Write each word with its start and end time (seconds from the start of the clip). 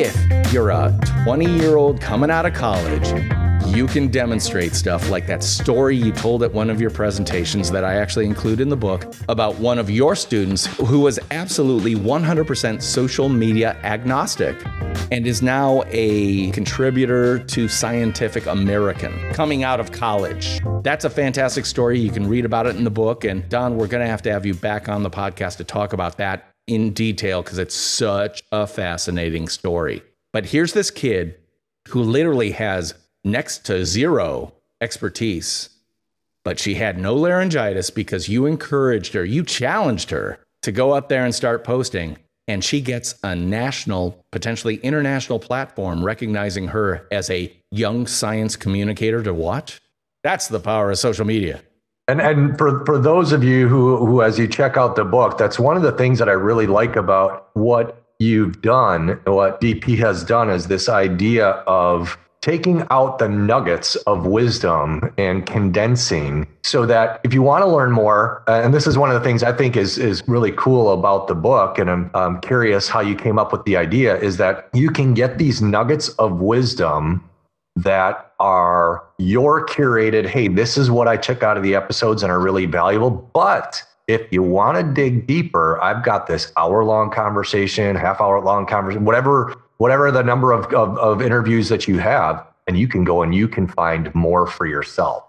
if 0.00 0.52
you're 0.52 0.70
a 0.70 0.98
20 1.24 1.46
year 1.46 1.76
old 1.76 2.02
coming 2.02 2.30
out 2.30 2.44
of 2.44 2.52
college, 2.52 3.08
you 3.66 3.86
can 3.86 4.08
demonstrate 4.08 4.74
stuff 4.74 5.08
like 5.08 5.26
that 5.26 5.42
story 5.42 5.96
you 5.96 6.12
told 6.12 6.42
at 6.42 6.52
one 6.52 6.68
of 6.68 6.82
your 6.82 6.90
presentations 6.90 7.70
that 7.70 7.82
I 7.82 7.94
actually 7.94 8.26
include 8.26 8.60
in 8.60 8.68
the 8.68 8.76
book 8.76 9.14
about 9.30 9.56
one 9.56 9.78
of 9.78 9.88
your 9.88 10.14
students 10.14 10.66
who 10.66 11.00
was 11.00 11.18
absolutely 11.30 11.94
100% 11.94 12.82
social 12.82 13.30
media 13.30 13.76
agnostic 13.84 14.56
and 15.10 15.26
is 15.26 15.40
now 15.40 15.82
a 15.86 16.50
contributor 16.50 17.38
to 17.38 17.66
Scientific 17.66 18.44
American 18.46 19.32
coming 19.32 19.64
out 19.64 19.80
of 19.80 19.92
college. 19.92 20.60
That's 20.82 21.06
a 21.06 21.10
fantastic 21.10 21.64
story. 21.64 21.98
You 21.98 22.10
can 22.10 22.28
read 22.28 22.44
about 22.44 22.66
it 22.66 22.76
in 22.76 22.84
the 22.84 22.90
book. 22.90 23.24
And 23.24 23.48
Don, 23.48 23.78
we're 23.78 23.88
going 23.88 24.02
to 24.02 24.10
have 24.10 24.22
to 24.22 24.32
have 24.32 24.44
you 24.44 24.52
back 24.52 24.90
on 24.90 25.02
the 25.02 25.10
podcast 25.10 25.56
to 25.56 25.64
talk 25.64 25.94
about 25.94 26.18
that 26.18 26.52
in 26.66 26.92
detail 26.92 27.42
because 27.42 27.58
it's 27.58 27.74
such 27.74 28.42
a 28.52 28.66
fascinating 28.66 29.48
story. 29.48 30.02
But 30.32 30.46
here's 30.46 30.72
this 30.72 30.90
kid 30.90 31.36
who 31.88 32.02
literally 32.02 32.50
has 32.52 32.94
next 33.24 33.64
to 33.66 33.84
zero 33.84 34.52
expertise, 34.80 35.70
but 36.44 36.58
she 36.58 36.74
had 36.74 36.98
no 36.98 37.14
laryngitis 37.14 37.90
because 37.90 38.28
you 38.28 38.46
encouraged 38.46 39.14
her, 39.14 39.24
you 39.24 39.44
challenged 39.44 40.10
her 40.10 40.38
to 40.62 40.72
go 40.72 40.92
up 40.92 41.08
there 41.08 41.24
and 41.24 41.34
start 41.34 41.64
posting. 41.64 42.18
And 42.48 42.62
she 42.62 42.80
gets 42.80 43.16
a 43.24 43.34
national, 43.34 44.24
potentially 44.30 44.76
international 44.76 45.40
platform 45.40 46.04
recognizing 46.04 46.68
her 46.68 47.08
as 47.10 47.28
a 47.30 47.52
young 47.72 48.06
science 48.06 48.54
communicator 48.54 49.22
to 49.22 49.34
watch. 49.34 49.80
That's 50.22 50.46
the 50.46 50.60
power 50.60 50.90
of 50.90 50.98
social 50.98 51.24
media. 51.24 51.62
And 52.08 52.20
and 52.20 52.56
for 52.56 52.84
for 52.84 52.98
those 52.98 53.32
of 53.32 53.42
you 53.42 53.68
who 53.68 53.96
who 53.96 54.22
as 54.22 54.38
you 54.38 54.46
check 54.46 54.76
out 54.76 54.94
the 54.94 55.04
book, 55.04 55.38
that's 55.38 55.58
one 55.58 55.76
of 55.76 55.82
the 55.82 55.92
things 55.92 56.18
that 56.20 56.28
I 56.28 56.32
really 56.32 56.66
like 56.66 56.94
about 56.94 57.48
what 57.54 58.02
you've 58.18 58.62
done, 58.62 59.20
what 59.24 59.60
DP 59.60 59.98
has 59.98 60.24
done 60.24 60.48
is 60.48 60.68
this 60.68 60.88
idea 60.88 61.48
of 61.66 62.16
taking 62.46 62.86
out 62.90 63.18
the 63.18 63.28
nuggets 63.28 63.96
of 64.06 64.24
wisdom 64.24 65.12
and 65.18 65.46
condensing 65.46 66.46
so 66.62 66.86
that 66.86 67.20
if 67.24 67.34
you 67.34 67.42
want 67.42 67.62
to 67.62 67.66
learn 67.66 67.90
more 67.90 68.44
uh, 68.46 68.60
and 68.62 68.72
this 68.72 68.86
is 68.86 68.96
one 68.96 69.10
of 69.10 69.14
the 69.20 69.26
things 69.26 69.42
i 69.42 69.50
think 69.50 69.76
is 69.76 69.98
is 69.98 70.22
really 70.28 70.52
cool 70.52 70.92
about 70.92 71.26
the 71.26 71.34
book 71.34 71.76
and 71.76 71.90
I'm, 71.90 72.08
I'm 72.14 72.40
curious 72.40 72.88
how 72.88 73.00
you 73.00 73.16
came 73.16 73.36
up 73.36 73.50
with 73.50 73.64
the 73.64 73.76
idea 73.76 74.16
is 74.18 74.36
that 74.36 74.68
you 74.72 74.90
can 74.90 75.12
get 75.12 75.38
these 75.38 75.60
nuggets 75.60 76.10
of 76.10 76.40
wisdom 76.40 77.28
that 77.76 78.32
are 78.40 79.04
your 79.18 79.64
curated 79.66 80.26
hey 80.26 80.48
this 80.48 80.76
is 80.76 80.90
what 80.90 81.06
i 81.06 81.16
took 81.16 81.42
out 81.42 81.56
of 81.56 81.62
the 81.62 81.74
episodes 81.74 82.22
and 82.22 82.32
are 82.32 82.40
really 82.40 82.66
valuable 82.66 83.10
but 83.10 83.82
if 84.08 84.22
you 84.30 84.42
want 84.42 84.76
to 84.76 84.82
dig 84.94 85.26
deeper 85.26 85.80
i've 85.82 86.04
got 86.04 86.26
this 86.26 86.52
hour 86.56 86.84
long 86.84 87.10
conversation 87.10 87.94
half 87.94 88.20
hour 88.20 88.40
long 88.40 88.66
conversation 88.66 89.04
whatever 89.04 89.54
whatever 89.78 90.10
the 90.10 90.22
number 90.22 90.52
of, 90.52 90.66
of, 90.72 90.96
of 90.98 91.22
interviews 91.22 91.68
that 91.68 91.86
you 91.86 91.98
have, 91.98 92.44
and 92.66 92.78
you 92.78 92.88
can 92.88 93.04
go 93.04 93.22
and 93.22 93.34
you 93.34 93.48
can 93.48 93.66
find 93.66 94.14
more 94.14 94.46
for 94.46 94.66
yourself. 94.66 95.22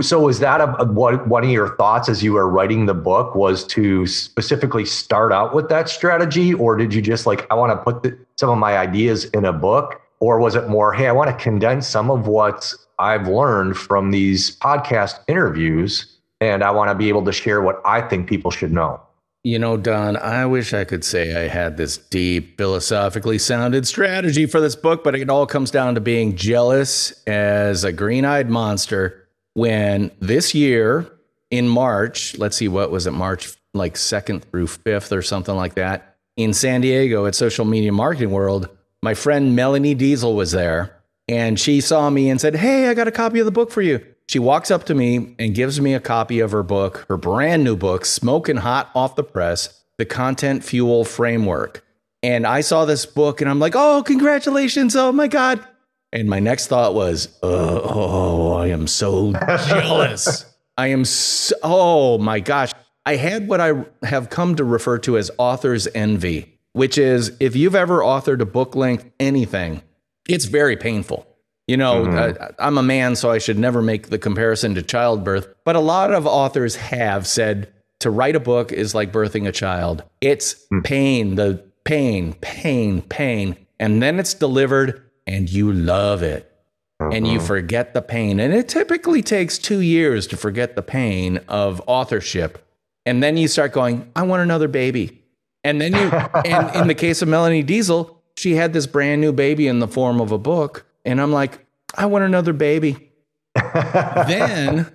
So, 0.00 0.20
was 0.20 0.40
that 0.40 0.60
a, 0.60 0.82
a, 0.82 0.84
what, 0.84 1.28
one 1.28 1.44
of 1.44 1.50
your 1.50 1.76
thoughts 1.76 2.08
as 2.08 2.22
you 2.22 2.32
were 2.32 2.48
writing 2.48 2.86
the 2.86 2.94
book 2.94 3.36
was 3.36 3.64
to 3.68 4.04
specifically 4.08 4.84
start 4.84 5.32
out 5.32 5.54
with 5.54 5.68
that 5.68 5.88
strategy, 5.88 6.52
or 6.52 6.76
did 6.76 6.92
you 6.92 7.00
just 7.00 7.24
like 7.24 7.46
I 7.52 7.54
want 7.54 7.70
to 7.70 7.76
put 7.76 8.02
the, 8.02 8.18
some 8.36 8.50
of 8.50 8.58
my 8.58 8.76
ideas 8.76 9.26
in 9.26 9.44
a 9.44 9.52
book, 9.52 10.00
or 10.20 10.38
was 10.38 10.54
it 10.54 10.68
more, 10.68 10.92
hey, 10.92 11.08
I 11.08 11.12
want 11.12 11.30
to 11.30 11.42
condense 11.42 11.86
some 11.86 12.10
of 12.10 12.26
what 12.26 12.74
I've 12.98 13.28
learned 13.28 13.76
from 13.76 14.10
these 14.10 14.58
podcast 14.58 15.20
interviews, 15.28 16.18
and 16.40 16.62
I 16.62 16.70
want 16.70 16.90
to 16.90 16.94
be 16.94 17.08
able 17.08 17.24
to 17.24 17.32
share 17.32 17.60
what 17.60 17.80
I 17.84 18.00
think 18.00 18.28
people 18.28 18.50
should 18.50 18.72
know? 18.72 19.00
You 19.44 19.60
know, 19.60 19.76
Don, 19.76 20.16
I 20.16 20.44
wish 20.44 20.74
I 20.74 20.84
could 20.84 21.04
say 21.04 21.44
I 21.44 21.48
had 21.48 21.76
this 21.76 21.98
deep, 21.98 22.56
philosophically 22.56 23.38
sounded 23.38 23.86
strategy 23.86 24.44
for 24.44 24.60
this 24.60 24.74
book, 24.74 25.04
but 25.04 25.14
it 25.14 25.30
all 25.30 25.46
comes 25.46 25.70
down 25.70 25.94
to 25.94 26.00
being 26.00 26.34
jealous 26.34 27.22
as 27.28 27.84
a 27.84 27.92
green 27.92 28.24
eyed 28.24 28.50
monster 28.50 29.28
when 29.54 30.10
this 30.20 30.52
year 30.52 31.06
in 31.50 31.68
March, 31.68 32.36
let's 32.38 32.56
see, 32.56 32.66
what 32.66 32.90
was 32.90 33.06
it, 33.06 33.12
March 33.12 33.56
like 33.72 33.94
2nd 33.94 34.42
through 34.42 34.66
5th 34.66 35.16
or 35.16 35.22
something 35.22 35.54
like 35.54 35.74
that, 35.74 36.16
in 36.36 36.52
San 36.52 36.80
Diego 36.80 37.26
at 37.26 37.34
Social 37.34 37.64
Media 37.64 37.92
Marketing 37.92 38.30
World, 38.30 38.68
my 39.02 39.14
friend 39.14 39.54
Melanie 39.54 39.94
Deziel 39.94 40.34
was 40.34 40.52
there 40.52 41.02
and 41.28 41.58
she 41.58 41.80
saw 41.80 42.10
me 42.10 42.30
and 42.30 42.40
said, 42.40 42.56
Hey, 42.56 42.88
I 42.88 42.94
got 42.94 43.08
a 43.08 43.12
copy 43.12 43.40
of 43.40 43.46
the 43.46 43.52
book 43.52 43.70
for 43.70 43.82
you. 43.82 44.04
She 44.28 44.38
walks 44.38 44.70
up 44.70 44.84
to 44.84 44.94
me 44.94 45.36
and 45.38 45.54
gives 45.54 45.80
me 45.80 45.94
a 45.94 46.00
copy 46.00 46.40
of 46.40 46.50
her 46.50 46.62
book, 46.62 47.06
her 47.08 47.16
brand 47.16 47.62
new 47.62 47.76
book, 47.76 48.04
Smoking 48.04 48.56
Hot 48.56 48.90
Off 48.94 49.14
the 49.14 49.22
Press, 49.22 49.84
The 49.98 50.04
Content 50.04 50.64
Fuel 50.64 51.04
Framework. 51.04 51.84
And 52.22 52.46
I 52.46 52.60
saw 52.60 52.84
this 52.84 53.06
book 53.06 53.40
and 53.40 53.48
I'm 53.48 53.60
like, 53.60 53.74
oh, 53.76 54.02
congratulations. 54.04 54.96
Oh 54.96 55.12
my 55.12 55.28
God. 55.28 55.64
And 56.12 56.28
my 56.28 56.40
next 56.40 56.66
thought 56.66 56.94
was, 56.94 57.28
oh, 57.42 57.82
oh 57.84 58.52
I 58.54 58.68
am 58.68 58.86
so 58.88 59.32
jealous. 59.68 60.44
I 60.76 60.88
am 60.88 61.04
so, 61.04 61.54
oh 61.62 62.18
my 62.18 62.40
gosh. 62.40 62.72
I 63.04 63.14
had 63.16 63.46
what 63.46 63.60
I 63.60 63.84
have 64.02 64.30
come 64.30 64.56
to 64.56 64.64
refer 64.64 64.98
to 64.98 65.16
as 65.16 65.30
author's 65.38 65.86
envy, 65.94 66.55
which 66.76 66.98
is 66.98 67.32
if 67.40 67.56
you've 67.56 67.74
ever 67.74 68.00
authored 68.00 68.42
a 68.42 68.44
book 68.44 68.76
length 68.76 69.10
anything, 69.18 69.80
it's 70.28 70.44
very 70.44 70.76
painful. 70.76 71.26
You 71.66 71.78
know, 71.78 72.04
mm-hmm. 72.04 72.42
uh, 72.42 72.48
I'm 72.58 72.76
a 72.76 72.82
man, 72.82 73.16
so 73.16 73.30
I 73.30 73.38
should 73.38 73.58
never 73.58 73.80
make 73.80 74.10
the 74.10 74.18
comparison 74.18 74.74
to 74.74 74.82
childbirth. 74.82 75.48
But 75.64 75.76
a 75.76 75.80
lot 75.80 76.12
of 76.12 76.26
authors 76.26 76.76
have 76.76 77.26
said 77.26 77.72
to 78.00 78.10
write 78.10 78.36
a 78.36 78.40
book 78.40 78.72
is 78.72 78.94
like 78.94 79.10
birthing 79.10 79.48
a 79.48 79.52
child. 79.52 80.04
It's 80.20 80.66
mm. 80.70 80.84
pain, 80.84 81.36
the 81.36 81.64
pain, 81.84 82.34
pain, 82.42 83.00
pain. 83.00 83.56
And 83.80 84.02
then 84.02 84.20
it's 84.20 84.34
delivered 84.34 85.02
and 85.26 85.48
you 85.48 85.72
love 85.72 86.22
it. 86.22 86.52
And 87.00 87.26
you 87.26 87.38
mm-hmm. 87.38 87.46
forget 87.46 87.94
the 87.94 88.02
pain. 88.02 88.38
And 88.38 88.52
it 88.52 88.68
typically 88.68 89.22
takes 89.22 89.56
two 89.56 89.80
years 89.80 90.26
to 90.26 90.36
forget 90.36 90.76
the 90.76 90.82
pain 90.82 91.40
of 91.48 91.80
authorship. 91.86 92.62
And 93.06 93.22
then 93.22 93.38
you 93.38 93.48
start 93.48 93.72
going, 93.72 94.10
I 94.14 94.24
want 94.24 94.42
another 94.42 94.68
baby. 94.68 95.22
And 95.66 95.80
then 95.80 95.94
you, 95.94 96.10
and 96.44 96.74
in 96.76 96.86
the 96.86 96.94
case 97.04 97.22
of 97.22 97.28
Melanie 97.28 97.64
Deziel, 97.64 98.16
she 98.36 98.54
had 98.54 98.72
this 98.72 98.86
brand 98.86 99.20
new 99.20 99.32
baby 99.32 99.66
in 99.66 99.80
the 99.80 99.88
form 99.88 100.20
of 100.20 100.30
a 100.30 100.38
book 100.38 100.86
and 101.04 101.20
I'm 101.20 101.32
like, 101.32 101.64
I 101.96 102.06
want 102.06 102.24
another 102.24 102.52
baby. 102.52 103.10
then 103.54 104.86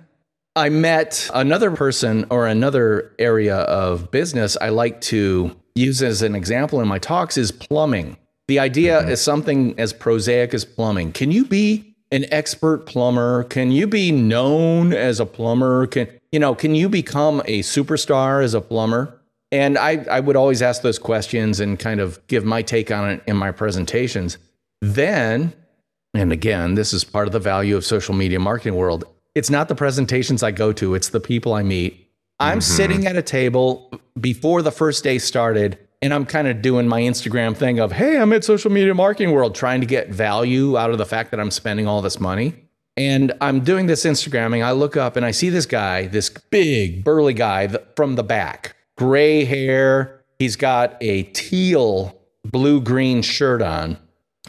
I 0.56 0.68
met 0.70 1.28
another 1.34 1.70
person 1.72 2.26
or 2.30 2.46
another 2.46 3.12
area 3.18 3.56
of 3.56 4.10
business 4.10 4.56
I 4.60 4.70
like 4.70 5.00
to 5.02 5.54
use 5.74 6.02
as 6.02 6.22
an 6.22 6.34
example 6.34 6.80
in 6.80 6.88
my 6.88 6.98
talks 6.98 7.36
is 7.36 7.52
plumbing. 7.52 8.16
The 8.48 8.58
idea 8.58 9.00
mm-hmm. 9.00 9.10
is 9.10 9.20
something 9.20 9.78
as 9.78 9.92
prosaic 9.92 10.54
as 10.54 10.64
plumbing. 10.64 11.12
Can 11.12 11.32
you 11.32 11.44
be 11.44 11.96
an 12.10 12.26
expert 12.30 12.86
plumber? 12.86 13.44
Can 13.44 13.72
you 13.72 13.86
be 13.86 14.10
known 14.10 14.92
as 14.92 15.20
a 15.20 15.26
plumber? 15.26 15.86
Can 15.86 16.08
you 16.30 16.38
know, 16.38 16.54
can 16.54 16.74
you 16.74 16.88
become 16.88 17.40
a 17.46 17.60
superstar 17.60 18.42
as 18.42 18.54
a 18.54 18.60
plumber? 18.60 19.18
And 19.52 19.78
I, 19.78 20.04
I 20.10 20.18
would 20.18 20.34
always 20.34 20.62
ask 20.62 20.82
those 20.82 20.98
questions 20.98 21.60
and 21.60 21.78
kind 21.78 22.00
of 22.00 22.26
give 22.26 22.44
my 22.44 22.62
take 22.62 22.90
on 22.90 23.08
it 23.10 23.22
in 23.26 23.36
my 23.36 23.52
presentations. 23.52 24.38
Then 24.80 25.52
and 26.14 26.32
again, 26.32 26.74
this 26.74 26.92
is 26.92 27.04
part 27.04 27.26
of 27.26 27.32
the 27.32 27.40
value 27.40 27.76
of 27.76 27.84
social 27.84 28.14
media 28.14 28.38
marketing 28.38 28.76
world. 28.76 29.04
It's 29.34 29.48
not 29.48 29.68
the 29.68 29.74
presentations 29.74 30.42
I 30.42 30.50
go 30.50 30.72
to, 30.74 30.94
it's 30.94 31.08
the 31.08 31.20
people 31.20 31.54
I 31.54 31.62
meet. 31.62 32.10
I'm 32.38 32.58
mm-hmm. 32.58 32.60
sitting 32.60 33.06
at 33.06 33.16
a 33.16 33.22
table 33.22 33.90
before 34.20 34.62
the 34.62 34.72
first 34.72 35.04
day 35.04 35.18
started 35.18 35.78
and 36.02 36.12
I'm 36.12 36.26
kind 36.26 36.48
of 36.48 36.60
doing 36.60 36.88
my 36.88 37.00
Instagram 37.00 37.56
thing 37.56 37.78
of, 37.78 37.92
hey, 37.92 38.18
I'm 38.18 38.32
at 38.32 38.44
social 38.44 38.70
media 38.72 38.92
marketing 38.92 39.32
world, 39.32 39.54
trying 39.54 39.80
to 39.80 39.86
get 39.86 40.08
value 40.08 40.76
out 40.76 40.90
of 40.90 40.98
the 40.98 41.06
fact 41.06 41.30
that 41.30 41.38
I'm 41.38 41.52
spending 41.52 41.86
all 41.86 42.02
this 42.02 42.18
money. 42.18 42.54
And 42.96 43.32
I'm 43.40 43.60
doing 43.60 43.86
this 43.86 44.04
Instagramming. 44.04 44.64
I 44.64 44.72
look 44.72 44.96
up 44.96 45.16
and 45.16 45.24
I 45.24 45.30
see 45.30 45.48
this 45.48 45.64
guy, 45.64 46.08
this 46.08 46.28
big, 46.28 47.04
burly 47.04 47.34
guy 47.34 47.68
from 47.96 48.16
the 48.16 48.24
back, 48.24 48.74
gray 48.96 49.44
hair. 49.44 50.24
He's 50.38 50.56
got 50.56 50.96
a 51.00 51.24
teal 51.24 52.18
blue 52.44 52.80
green 52.80 53.22
shirt 53.22 53.62
on 53.62 53.98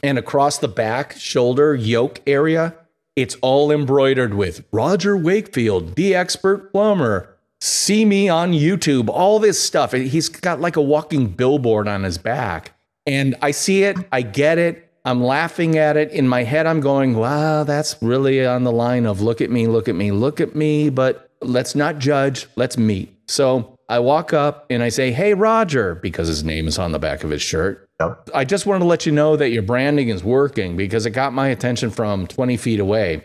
and 0.04 0.18
across 0.18 0.58
the 0.58 0.68
back 0.68 1.14
shoulder 1.18 1.74
yoke 1.74 2.22
area, 2.28 2.76
it's 3.16 3.36
all 3.42 3.72
embroidered 3.72 4.34
with 4.34 4.66
Roger 4.72 5.16
Wakefield, 5.16 5.96
the 5.96 6.14
expert 6.14 6.74
plumber. 6.74 7.38
See 7.62 8.04
me 8.04 8.28
on 8.28 8.52
YouTube, 8.52 9.08
all 9.08 9.40
this 9.40 9.64
stuff. 9.64 9.94
He's 9.94 10.28
got 10.28 10.60
like 10.60 10.76
a 10.76 10.82
walking 10.82 11.28
billboard 11.28 11.88
on 11.88 12.04
his 12.04 12.18
back. 12.18 12.74
And 13.06 13.36
I 13.42 13.52
see 13.52 13.84
it, 13.84 13.98
I 14.12 14.22
get 14.22 14.58
it, 14.58 14.92
I'm 15.06 15.24
laughing 15.24 15.78
at 15.78 15.96
it. 15.96 16.12
In 16.12 16.28
my 16.28 16.44
head, 16.44 16.66
I'm 16.66 16.82
going, 16.82 17.16
wow, 17.16 17.64
that's 17.64 17.96
really 18.02 18.46
on 18.46 18.64
the 18.64 18.72
line 18.72 19.06
of 19.06 19.22
look 19.22 19.40
at 19.40 19.50
me, 19.50 19.68
look 19.68 19.88
at 19.88 19.96
me, 19.96 20.12
look 20.12 20.42
at 20.42 20.56
me, 20.56 20.90
but 20.90 21.30
let's 21.42 21.76
not 21.76 22.00
judge, 22.00 22.48
let's 22.58 22.78
meet. 22.78 23.18
So 23.28 23.73
I 23.94 24.00
walk 24.00 24.34
up 24.34 24.66
and 24.72 24.82
I 24.82 24.90
say, 24.90 25.12
hey, 25.12 25.36
Roger, 25.36 25.94
because 25.94 26.28
his 26.28 26.44
name 26.44 26.68
is 26.68 26.80
on 26.80 26.94
the 26.94 26.98
back 26.98 27.24
of 27.24 27.30
his 27.30 27.44
shirt. 27.44 27.88
Yep. 28.00 28.32
I 28.34 28.44
just 28.44 28.66
wanted 28.66 28.80
to 28.80 28.86
let 28.86 29.06
you 29.06 29.12
know 29.12 29.36
that 29.36 29.50
your 29.50 29.62
branding 29.62 30.10
is 30.10 30.24
working 30.24 30.76
because 30.76 31.06
it 31.06 31.12
got 31.12 31.32
my 31.32 31.50
attention 31.50 31.92
from 31.92 32.26
20 32.26 32.58
feet 32.58 32.80
away. 32.80 33.24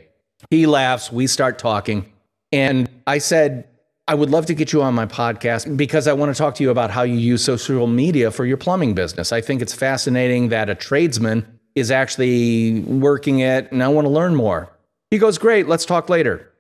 He 0.51 0.67
laughs. 0.67 1.11
We 1.11 1.27
start 1.27 1.59
talking. 1.59 2.13
And 2.53 2.87
I 3.07 3.17
said, 3.17 3.67
I 4.09 4.15
would 4.15 4.29
love 4.29 4.45
to 4.45 4.55
get 4.55 4.75
you 4.75 4.83
on 4.83 4.93
my 4.93 5.07
podcast 5.07 5.75
because 5.75 6.07
I 6.07 6.13
want 6.13 6.37
to 6.37 6.39
talk 6.39 6.55
to 6.57 6.63
you 6.63 6.69
about 6.69 6.91
how 6.91 7.03
you 7.03 7.17
use 7.17 7.43
social 7.43 7.87
media 7.87 8.31
for 8.31 8.45
your 8.45 8.59
plumbing 8.59 8.93
business. 8.93 9.33
I 9.33 9.41
think 9.41 9.63
it's 9.63 9.73
fascinating 9.73 10.51
that 10.51 10.69
a 10.69 10.75
tradesman 10.75 11.47
is 11.77 11.91
actually 11.91 12.81
working 12.81 13.39
it, 13.39 13.73
and 13.73 13.83
I 13.83 13.89
want 13.89 14.05
to 14.05 14.11
learn 14.11 14.35
more. 14.35 14.71
He 15.11 15.17
goes, 15.17 15.39
Great, 15.39 15.67
let's 15.67 15.87
talk 15.87 16.11
later. 16.11 16.53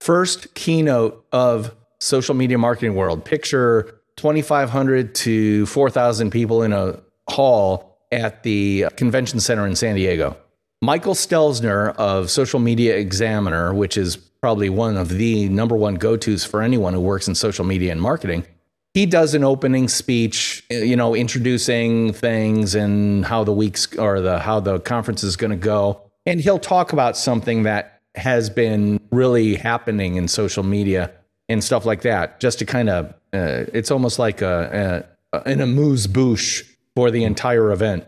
First 0.00 0.54
keynote 0.54 1.24
of 1.30 1.72
social 2.00 2.34
media 2.34 2.58
marketing 2.58 2.94
world. 2.94 3.24
Picture 3.24 4.00
2,500 4.16 5.14
to 5.14 5.66
4,000 5.66 6.30
people 6.30 6.62
in 6.62 6.72
a 6.72 7.00
hall 7.28 7.98
at 8.10 8.42
the 8.42 8.86
convention 8.96 9.40
center 9.40 9.66
in 9.66 9.76
San 9.76 9.94
Diego. 9.94 10.36
Michael 10.80 11.14
Stelzner 11.14 11.94
of 11.96 12.30
Social 12.30 12.60
Media 12.60 12.96
Examiner, 12.96 13.74
which 13.74 13.96
is 13.96 14.16
probably 14.16 14.68
one 14.68 14.96
of 14.96 15.08
the 15.08 15.48
number 15.48 15.76
one 15.76 15.96
go 15.96 16.16
tos 16.16 16.44
for 16.44 16.62
anyone 16.62 16.94
who 16.94 17.00
works 17.00 17.26
in 17.26 17.34
social 17.34 17.64
media 17.64 17.90
and 17.90 18.00
marketing, 18.00 18.46
he 18.94 19.04
does 19.04 19.34
an 19.34 19.44
opening 19.44 19.88
speech, 19.88 20.64
you 20.70 20.96
know, 20.96 21.14
introducing 21.14 22.12
things 22.12 22.74
and 22.74 23.24
how 23.24 23.44
the 23.44 23.52
weeks 23.52 23.94
or 23.96 24.20
the 24.20 24.38
how 24.38 24.60
the 24.60 24.80
conference 24.80 25.22
is 25.22 25.36
going 25.36 25.50
to 25.50 25.56
go, 25.56 26.00
and 26.26 26.40
he'll 26.40 26.58
talk 26.58 26.92
about 26.92 27.16
something 27.16 27.64
that 27.64 28.00
has 28.14 28.48
been 28.50 29.00
really 29.10 29.54
happening 29.54 30.16
in 30.16 30.26
social 30.26 30.62
media 30.62 31.12
and 31.48 31.62
stuff 31.62 31.86
like 31.86 32.02
that, 32.02 32.40
just 32.40 32.58
to 32.58 32.66
kind 32.66 32.88
of, 32.88 33.06
uh, 33.32 33.64
it's 33.72 33.90
almost 33.90 34.18
like 34.18 34.42
a, 34.42 35.06
a 35.32 35.40
an 35.46 35.60
amuse 35.60 36.06
bouche 36.06 36.64
for 36.94 37.10
the 37.10 37.24
entire 37.24 37.70
event. 37.70 38.06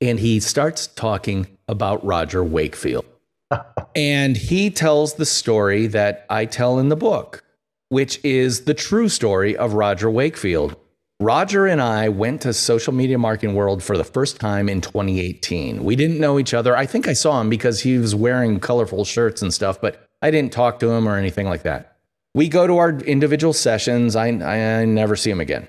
And 0.00 0.18
he 0.18 0.40
starts 0.40 0.86
talking 0.86 1.46
about 1.68 2.04
Roger 2.04 2.44
Wakefield. 2.44 3.04
and 3.96 4.36
he 4.36 4.70
tells 4.70 5.14
the 5.14 5.26
story 5.26 5.86
that 5.88 6.26
I 6.28 6.44
tell 6.46 6.78
in 6.78 6.88
the 6.88 6.96
book, 6.96 7.42
which 7.88 8.22
is 8.24 8.64
the 8.64 8.74
true 8.74 9.08
story 9.08 9.56
of 9.56 9.74
Roger 9.74 10.10
Wakefield. 10.10 10.76
Roger 11.20 11.66
and 11.66 11.80
I 11.80 12.08
went 12.08 12.42
to 12.42 12.52
social 12.52 12.92
media 12.92 13.18
marketing 13.18 13.54
world 13.54 13.82
for 13.82 13.96
the 13.96 14.04
first 14.04 14.40
time 14.40 14.68
in 14.68 14.80
2018. 14.80 15.84
We 15.84 15.94
didn't 15.94 16.18
know 16.18 16.38
each 16.38 16.52
other. 16.52 16.76
I 16.76 16.86
think 16.86 17.06
I 17.06 17.12
saw 17.12 17.40
him 17.40 17.48
because 17.48 17.80
he 17.80 17.98
was 17.98 18.14
wearing 18.14 18.58
colorful 18.58 19.04
shirts 19.04 19.40
and 19.40 19.54
stuff, 19.54 19.80
but 19.80 20.08
I 20.20 20.30
didn't 20.30 20.52
talk 20.52 20.80
to 20.80 20.90
him 20.90 21.08
or 21.08 21.16
anything 21.16 21.46
like 21.46 21.62
that. 21.62 21.93
We 22.34 22.48
go 22.48 22.66
to 22.66 22.78
our 22.78 22.90
individual 22.90 23.52
sessions. 23.52 24.16
I, 24.16 24.26
I 24.26 24.84
never 24.84 25.16
see 25.16 25.30
him 25.30 25.40
again. 25.40 25.68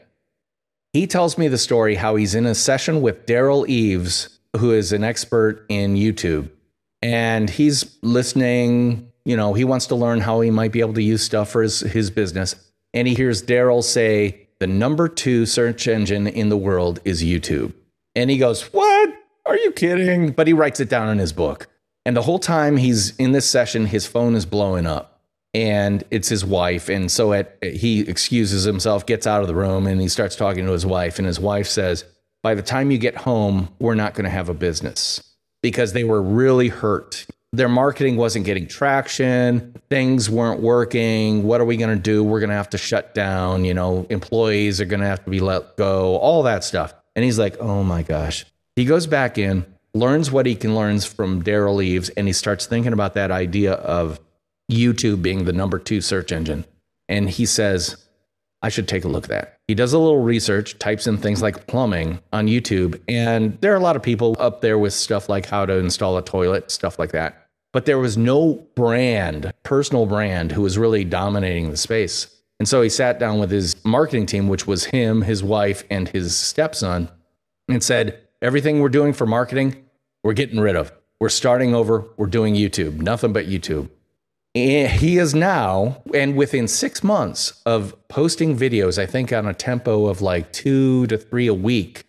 He 0.93 1.07
tells 1.07 1.37
me 1.37 1.47
the 1.47 1.57
story 1.57 1.95
how 1.95 2.15
he's 2.15 2.35
in 2.35 2.45
a 2.45 2.55
session 2.55 3.01
with 3.01 3.25
Derral 3.25 3.67
Eves, 3.67 4.39
who 4.57 4.71
is 4.71 4.91
an 4.91 5.03
expert 5.03 5.65
in 5.69 5.95
YouTube 5.95 6.49
and 7.05 7.51
he's 7.51 7.97
listening. 8.01 9.11
You 9.25 9.37
know, 9.37 9.53
he 9.53 9.63
wants 9.63 9.85
to 9.87 9.95
learn 9.95 10.21
how 10.21 10.41
he 10.41 10.49
might 10.49 10.71
be 10.71 10.79
able 10.79 10.95
to 10.95 11.03
use 11.03 11.21
stuff 11.21 11.49
for 11.51 11.61
his, 11.61 11.81
his 11.81 12.09
business. 12.09 12.55
And 12.95 13.07
he 13.07 13.13
hears 13.13 13.43
Derral 13.43 13.83
say, 13.83 14.47
the 14.59 14.65
number 14.65 15.07
two 15.07 15.45
search 15.45 15.87
engine 15.87 16.25
in 16.25 16.49
the 16.49 16.57
world 16.57 16.99
is 17.05 17.21
YouTube. 17.21 17.73
And 18.15 18.31
he 18.31 18.37
goes, 18.37 18.73
What? 18.73 19.13
Are 19.45 19.57
you 19.57 19.71
kidding? 19.71 20.31
But 20.31 20.47
he 20.47 20.53
writes 20.53 20.79
it 20.79 20.89
down 20.89 21.09
in 21.09 21.19
his 21.19 21.31
book. 21.31 21.67
And 22.05 22.17
the 22.17 22.23
whole 22.23 22.39
time 22.39 22.77
he's 22.77 23.15
in 23.17 23.31
this 23.33 23.47
session, 23.47 23.85
his 23.85 24.07
phone 24.07 24.33
is 24.33 24.45
blowing 24.45 24.87
up 24.87 25.14
and 25.55 26.03
it's 26.11 26.27
his 26.27 26.43
wife. 26.43 26.89
And 26.89 27.09
so 27.09 27.31
at, 27.31 27.57
he 27.63 28.01
excuses 28.01 28.65
himself, 28.65 29.05
gets 29.05 29.25
out 29.25 29.39
of 29.39 29.47
the 29.47 29.55
room, 29.55 29.87
and 29.87 30.01
he 30.01 30.09
starts 30.09 30.35
talking 30.35 30.65
to 30.65 30.73
his 30.73 30.85
wife. 30.85 31.17
And 31.17 31.25
his 31.25 31.39
wife 31.39 31.67
says, 31.67 32.03
By 32.43 32.55
the 32.55 32.61
time 32.61 32.91
you 32.91 32.97
get 32.97 33.15
home, 33.15 33.69
we're 33.79 33.95
not 33.95 34.15
going 34.15 34.25
to 34.25 34.29
have 34.29 34.49
a 34.49 34.53
business 34.53 35.23
because 35.63 35.93
they 35.93 36.03
were 36.03 36.21
really 36.21 36.67
hurt. 36.67 37.25
Their 37.53 37.69
marketing 37.69 38.17
wasn't 38.17 38.45
getting 38.45 38.67
traction, 38.67 39.73
things 39.89 40.29
weren't 40.29 40.59
working. 40.59 41.43
What 41.43 41.61
are 41.61 41.65
we 41.65 41.77
going 41.77 41.95
to 41.95 42.03
do? 42.03 42.21
We're 42.21 42.41
going 42.41 42.49
to 42.49 42.55
have 42.57 42.71
to 42.71 42.77
shut 42.77 43.15
down, 43.15 43.63
you 43.63 43.73
know, 43.73 44.05
employees 44.09 44.81
are 44.81 44.85
going 44.85 44.99
to 44.99 45.07
have 45.07 45.23
to 45.23 45.29
be 45.29 45.39
let 45.39 45.77
go, 45.77 46.17
all 46.17 46.43
that 46.43 46.65
stuff. 46.65 46.93
And 47.15 47.23
he's 47.23 47.39
like, 47.39 47.57
"Oh 47.61 47.81
my 47.81 48.03
gosh." 48.03 48.45
He 48.75 48.83
goes 48.83 49.07
back 49.07 49.37
in, 49.37 49.65
learns 49.93 50.29
what 50.29 50.45
he 50.45 50.53
can 50.53 50.75
learn 50.75 50.99
from 50.99 51.41
Derral 51.43 51.81
Eves, 51.81 52.09
and 52.09 52.27
he 52.27 52.33
starts 52.33 52.65
thinking 52.65 52.91
about 52.91 53.13
that 53.13 53.31
idea 53.31 53.75
of 53.75 54.19
YouTube 54.71 55.21
being 55.21 55.45
the 55.45 55.53
number 55.53 55.79
2 55.79 56.01
search 56.01 56.31
engine. 56.31 56.65
And 57.07 57.29
he 57.29 57.45
says, 57.45 58.05
I 58.61 58.69
should 58.69 58.87
take 58.87 59.05
a 59.05 59.07
look 59.07 59.25
at 59.25 59.29
that. 59.29 59.59
He 59.67 59.75
does 59.75 59.93
a 59.93 59.99
little 59.99 60.21
research, 60.21 60.79
types 60.79 61.07
in 61.07 61.17
things 61.17 61.41
like 61.41 61.67
plumbing 61.67 62.19
on 62.33 62.47
YouTube, 62.47 62.99
and 63.07 63.59
there 63.61 63.73
are 63.73 63.77
a 63.77 63.81
lot 63.81 63.95
of 63.95 64.03
people 64.03 64.35
up 64.39 64.61
there 64.61 64.77
with 64.77 64.93
stuff 64.93 65.29
like 65.29 65.45
how 65.45 65.65
to 65.65 65.73
install 65.77 66.17
a 66.17 66.23
toilet, 66.23 66.71
stuff 66.71 66.97
like 66.97 67.11
that. 67.11 67.47
But 67.73 67.85
there 67.85 67.99
was 67.99 68.17
no 68.17 68.65
brand, 68.75 69.51
personal 69.63 70.05
brand, 70.05 70.51
who 70.51 70.61
was 70.61 70.77
really 70.77 71.03
dominating 71.03 71.69
the 71.69 71.77
space. 71.77 72.27
And 72.59 72.67
so 72.69 72.81
he 72.81 72.89
sat 72.89 73.19
down 73.19 73.39
with 73.39 73.51
his 73.51 73.75
marketing 73.83 74.27
team, 74.27 74.47
which 74.47 74.65
was 74.65 74.85
him, 74.85 75.21
his 75.23 75.43
wife, 75.43 75.83
and 75.89 76.07
his 76.07 76.35
stepson, 76.35 77.09
and 77.67 77.83
said, 77.83 78.21
Everything 78.41 78.79
we're 78.79 78.89
doing 78.89 79.13
for 79.13 79.25
marketing, 79.25 79.85
we're 80.23 80.33
getting 80.33 80.59
rid 80.59 80.75
of. 80.75 80.91
We're 81.19 81.29
starting 81.29 81.73
over. 81.73 82.05
We're 82.17 82.27
doing 82.27 82.55
YouTube, 82.55 82.97
nothing 82.97 83.33
but 83.33 83.47
YouTube. 83.47 83.89
He 84.55 85.17
is 85.17 85.35
now, 85.35 86.01
and 86.13 86.37
within 86.37 86.69
six 86.69 87.03
months 87.03 87.61
of 87.65 87.93
posting 88.07 88.57
videos, 88.57 88.97
I 88.97 89.05
think 89.05 89.33
on 89.33 89.45
a 89.45 89.53
tempo 89.53 90.05
of 90.05 90.21
like 90.21 90.53
two 90.53 91.07
to 91.07 91.17
three 91.17 91.47
a 91.47 91.53
week, 91.53 92.05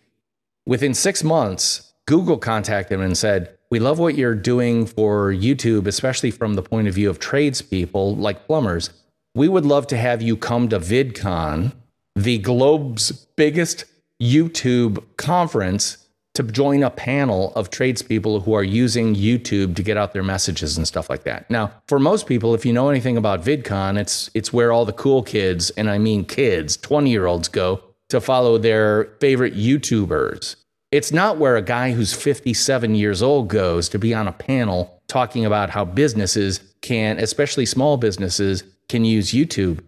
within 0.65 0.93
six 0.93 1.25
months, 1.25 1.91
Google 2.05 2.37
contacted 2.37 2.95
him 2.95 3.01
and 3.05 3.17
said, 3.17 3.57
We 3.69 3.79
love 3.79 3.99
what 3.99 4.15
you're 4.15 4.33
doing 4.33 4.85
for 4.85 5.33
YouTube, 5.33 5.87
especially 5.87 6.31
from 6.31 6.53
the 6.53 6.63
point 6.63 6.87
of 6.87 6.95
view 6.95 7.09
of 7.09 7.19
tradespeople 7.19 8.15
like 8.15 8.47
plumbers. 8.47 8.91
We 9.35 9.49
would 9.49 9.65
love 9.65 9.85
to 9.87 9.97
have 9.97 10.21
you 10.21 10.37
come 10.37 10.69
to 10.69 10.79
VidCon, 10.79 11.73
the 12.15 12.37
globe's 12.37 13.11
biggest 13.35 13.83
YouTube 14.21 15.03
conference 15.17 16.06
to 16.37 16.43
join 16.43 16.83
a 16.83 16.91
panel 16.91 17.51
of 17.55 17.71
tradespeople 17.71 18.41
who 18.41 18.53
are 18.53 18.63
using 18.63 19.15
YouTube 19.15 19.75
to 19.75 19.81
get 19.81 19.97
out 19.97 20.13
their 20.13 20.21
messages 20.21 20.77
and 20.77 20.87
stuff 20.87 21.09
like 21.09 21.23
that. 21.23 21.49
Now, 21.49 21.71
for 21.87 21.97
most 21.97 22.27
people, 22.27 22.53
if 22.53 22.63
you 22.63 22.71
know 22.71 22.89
anything 22.89 23.17
about 23.17 23.41
VidCon, 23.41 23.99
it's 23.99 24.29
it's 24.35 24.53
where 24.53 24.71
all 24.71 24.85
the 24.85 24.93
cool 24.93 25.23
kids, 25.23 25.71
and 25.71 25.89
I 25.89 25.97
mean 25.97 26.25
kids, 26.25 26.77
20-year-olds 26.77 27.47
go 27.47 27.81
to 28.09 28.21
follow 28.21 28.59
their 28.59 29.05
favorite 29.19 29.55
YouTubers. 29.55 30.55
It's 30.91 31.11
not 31.11 31.39
where 31.39 31.57
a 31.57 31.61
guy 31.63 31.91
who's 31.93 32.13
57 32.13 32.93
years 32.93 33.23
old 33.23 33.47
goes 33.47 33.89
to 33.89 33.97
be 33.97 34.13
on 34.13 34.27
a 34.27 34.31
panel 34.31 35.01
talking 35.07 35.43
about 35.43 35.71
how 35.71 35.85
businesses 35.85 36.59
can, 36.81 37.17
especially 37.17 37.65
small 37.65 37.97
businesses, 37.97 38.63
can 38.87 39.03
use 39.03 39.31
YouTube. 39.31 39.79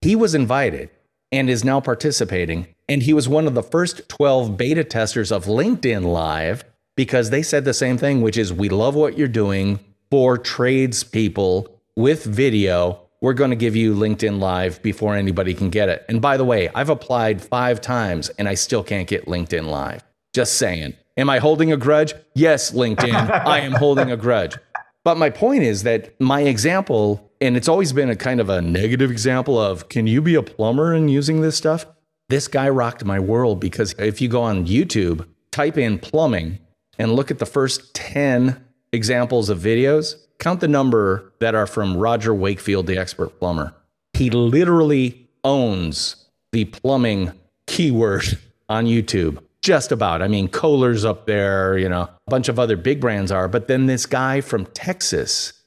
He 0.00 0.16
was 0.16 0.34
invited 0.34 0.90
and 1.32 1.50
is 1.50 1.64
now 1.64 1.80
participating 1.80 2.68
and 2.92 3.02
he 3.02 3.14
was 3.14 3.26
one 3.26 3.46
of 3.46 3.54
the 3.54 3.62
first 3.62 4.06
12 4.10 4.58
beta 4.58 4.84
testers 4.84 5.32
of 5.32 5.46
LinkedIn 5.46 6.04
Live 6.04 6.62
because 6.94 7.30
they 7.30 7.42
said 7.42 7.64
the 7.64 7.72
same 7.72 7.96
thing, 7.96 8.20
which 8.20 8.36
is 8.36 8.52
we 8.52 8.68
love 8.68 8.94
what 8.94 9.16
you're 9.16 9.28
doing 9.28 9.80
for 10.10 10.36
tradespeople 10.36 11.74
with 11.96 12.24
video. 12.24 13.00
We're 13.22 13.32
going 13.32 13.48
to 13.48 13.56
give 13.56 13.74
you 13.74 13.94
LinkedIn 13.94 14.40
Live 14.40 14.82
before 14.82 15.16
anybody 15.16 15.54
can 15.54 15.70
get 15.70 15.88
it. 15.88 16.04
And 16.06 16.20
by 16.20 16.36
the 16.36 16.44
way, 16.44 16.68
I've 16.74 16.90
applied 16.90 17.40
five 17.40 17.80
times 17.80 18.28
and 18.30 18.46
I 18.46 18.54
still 18.54 18.82
can't 18.82 19.08
get 19.08 19.24
LinkedIn 19.24 19.68
Live. 19.68 20.04
Just 20.34 20.58
saying. 20.58 20.92
Am 21.16 21.30
I 21.30 21.38
holding 21.38 21.72
a 21.72 21.78
grudge? 21.78 22.12
Yes, 22.34 22.72
LinkedIn, 22.72 23.14
I 23.46 23.60
am 23.60 23.72
holding 23.72 24.10
a 24.10 24.18
grudge. 24.18 24.58
But 25.02 25.16
my 25.16 25.30
point 25.30 25.62
is 25.62 25.82
that 25.84 26.20
my 26.20 26.42
example, 26.42 27.31
and 27.42 27.56
it's 27.56 27.66
always 27.66 27.92
been 27.92 28.08
a 28.08 28.14
kind 28.14 28.40
of 28.40 28.48
a 28.48 28.62
negative 28.62 29.10
example 29.10 29.58
of 29.58 29.88
can 29.88 30.06
you 30.06 30.22
be 30.22 30.36
a 30.36 30.42
plumber 30.44 30.94
and 30.94 31.10
using 31.10 31.40
this 31.40 31.56
stuff? 31.56 31.84
This 32.28 32.46
guy 32.46 32.68
rocked 32.68 33.04
my 33.04 33.18
world 33.18 33.58
because 33.58 33.94
if 33.98 34.20
you 34.20 34.28
go 34.28 34.42
on 34.42 34.64
YouTube, 34.64 35.26
type 35.50 35.76
in 35.76 35.98
plumbing 35.98 36.60
and 37.00 37.12
look 37.12 37.32
at 37.32 37.40
the 37.40 37.46
first 37.46 37.94
10 37.94 38.64
examples 38.92 39.48
of 39.48 39.58
videos, 39.58 40.14
count 40.38 40.60
the 40.60 40.68
number 40.68 41.32
that 41.40 41.56
are 41.56 41.66
from 41.66 41.96
Roger 41.96 42.32
Wakefield, 42.32 42.86
the 42.86 42.96
expert 42.96 43.40
plumber. 43.40 43.74
He 44.12 44.30
literally 44.30 45.28
owns 45.42 46.28
the 46.52 46.66
plumbing 46.66 47.32
keyword 47.66 48.38
on 48.68 48.86
YouTube. 48.86 49.42
Just 49.62 49.90
about. 49.90 50.22
I 50.22 50.28
mean, 50.28 50.48
Kohler's 50.48 51.04
up 51.04 51.26
there, 51.26 51.76
you 51.76 51.88
know, 51.88 52.02
a 52.02 52.30
bunch 52.30 52.48
of 52.48 52.58
other 52.58 52.76
big 52.76 53.00
brands 53.00 53.32
are. 53.32 53.48
But 53.48 53.68
then 53.68 53.86
this 53.86 54.06
guy 54.06 54.40
from 54.40 54.66
Texas 54.66 55.61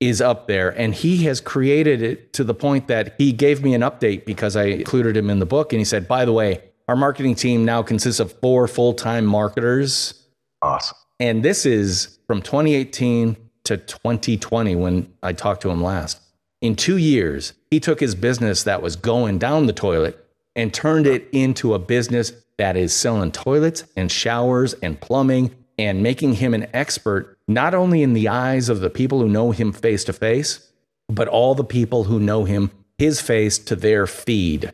is 0.00 0.20
up 0.20 0.46
there 0.46 0.70
and 0.70 0.94
he 0.94 1.24
has 1.24 1.40
created 1.40 2.02
it 2.02 2.32
to 2.32 2.44
the 2.44 2.54
point 2.54 2.86
that 2.86 3.14
he 3.18 3.32
gave 3.32 3.62
me 3.62 3.74
an 3.74 3.80
update 3.82 4.24
because 4.24 4.54
I 4.54 4.64
included 4.64 5.16
him 5.16 5.28
in 5.28 5.38
the 5.38 5.46
book 5.46 5.72
and 5.72 5.80
he 5.80 5.84
said, 5.84 6.06
"By 6.06 6.24
the 6.24 6.32
way, 6.32 6.62
our 6.86 6.96
marketing 6.96 7.34
team 7.34 7.64
now 7.64 7.82
consists 7.82 8.20
of 8.20 8.32
four 8.40 8.68
full-time 8.68 9.26
marketers." 9.26 10.14
Awesome. 10.62 10.96
And 11.20 11.42
this 11.42 11.66
is 11.66 12.18
from 12.26 12.42
2018 12.42 13.36
to 13.64 13.76
2020 13.76 14.76
when 14.76 15.12
I 15.22 15.32
talked 15.32 15.62
to 15.62 15.70
him 15.70 15.82
last. 15.82 16.20
In 16.60 16.74
2 16.74 16.96
years, 16.96 17.52
he 17.70 17.80
took 17.80 18.00
his 18.00 18.14
business 18.14 18.62
that 18.64 18.82
was 18.82 18.96
going 18.96 19.38
down 19.38 19.66
the 19.66 19.72
toilet 19.72 20.24
and 20.56 20.74
turned 20.74 21.06
it 21.06 21.28
into 21.32 21.74
a 21.74 21.78
business 21.78 22.32
that 22.56 22.76
is 22.76 22.92
selling 22.92 23.30
toilets 23.30 23.84
and 23.96 24.10
showers 24.10 24.74
and 24.82 25.00
plumbing 25.00 25.54
and 25.78 26.02
making 26.02 26.34
him 26.34 26.54
an 26.54 26.66
expert, 26.72 27.37
not 27.48 27.74
only 27.74 28.02
in 28.02 28.12
the 28.12 28.28
eyes 28.28 28.68
of 28.68 28.80
the 28.80 28.90
people 28.90 29.20
who 29.20 29.28
know 29.28 29.50
him 29.50 29.72
face 29.72 30.04
to 30.04 30.12
face, 30.12 30.70
but 31.08 31.26
all 31.26 31.54
the 31.54 31.64
people 31.64 32.04
who 32.04 32.20
know 32.20 32.44
him 32.44 32.70
his 32.98 33.20
face 33.20 33.58
to 33.58 33.74
their 33.74 34.06
feed. 34.06 34.72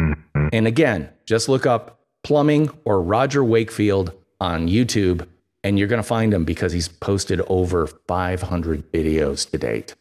Mm-hmm. 0.00 0.48
And 0.52 0.66
again, 0.66 1.10
just 1.26 1.48
look 1.48 1.66
up 1.66 2.00
plumbing 2.22 2.70
or 2.84 3.02
Roger 3.02 3.44
Wakefield 3.44 4.12
on 4.40 4.68
YouTube, 4.68 5.26
and 5.62 5.78
you're 5.78 5.88
going 5.88 6.02
to 6.02 6.06
find 6.06 6.32
him 6.32 6.44
because 6.44 6.72
he's 6.72 6.88
posted 6.88 7.40
over 7.48 7.86
500 7.86 8.90
videos 8.92 9.50
to 9.50 9.58
date. 9.58 9.94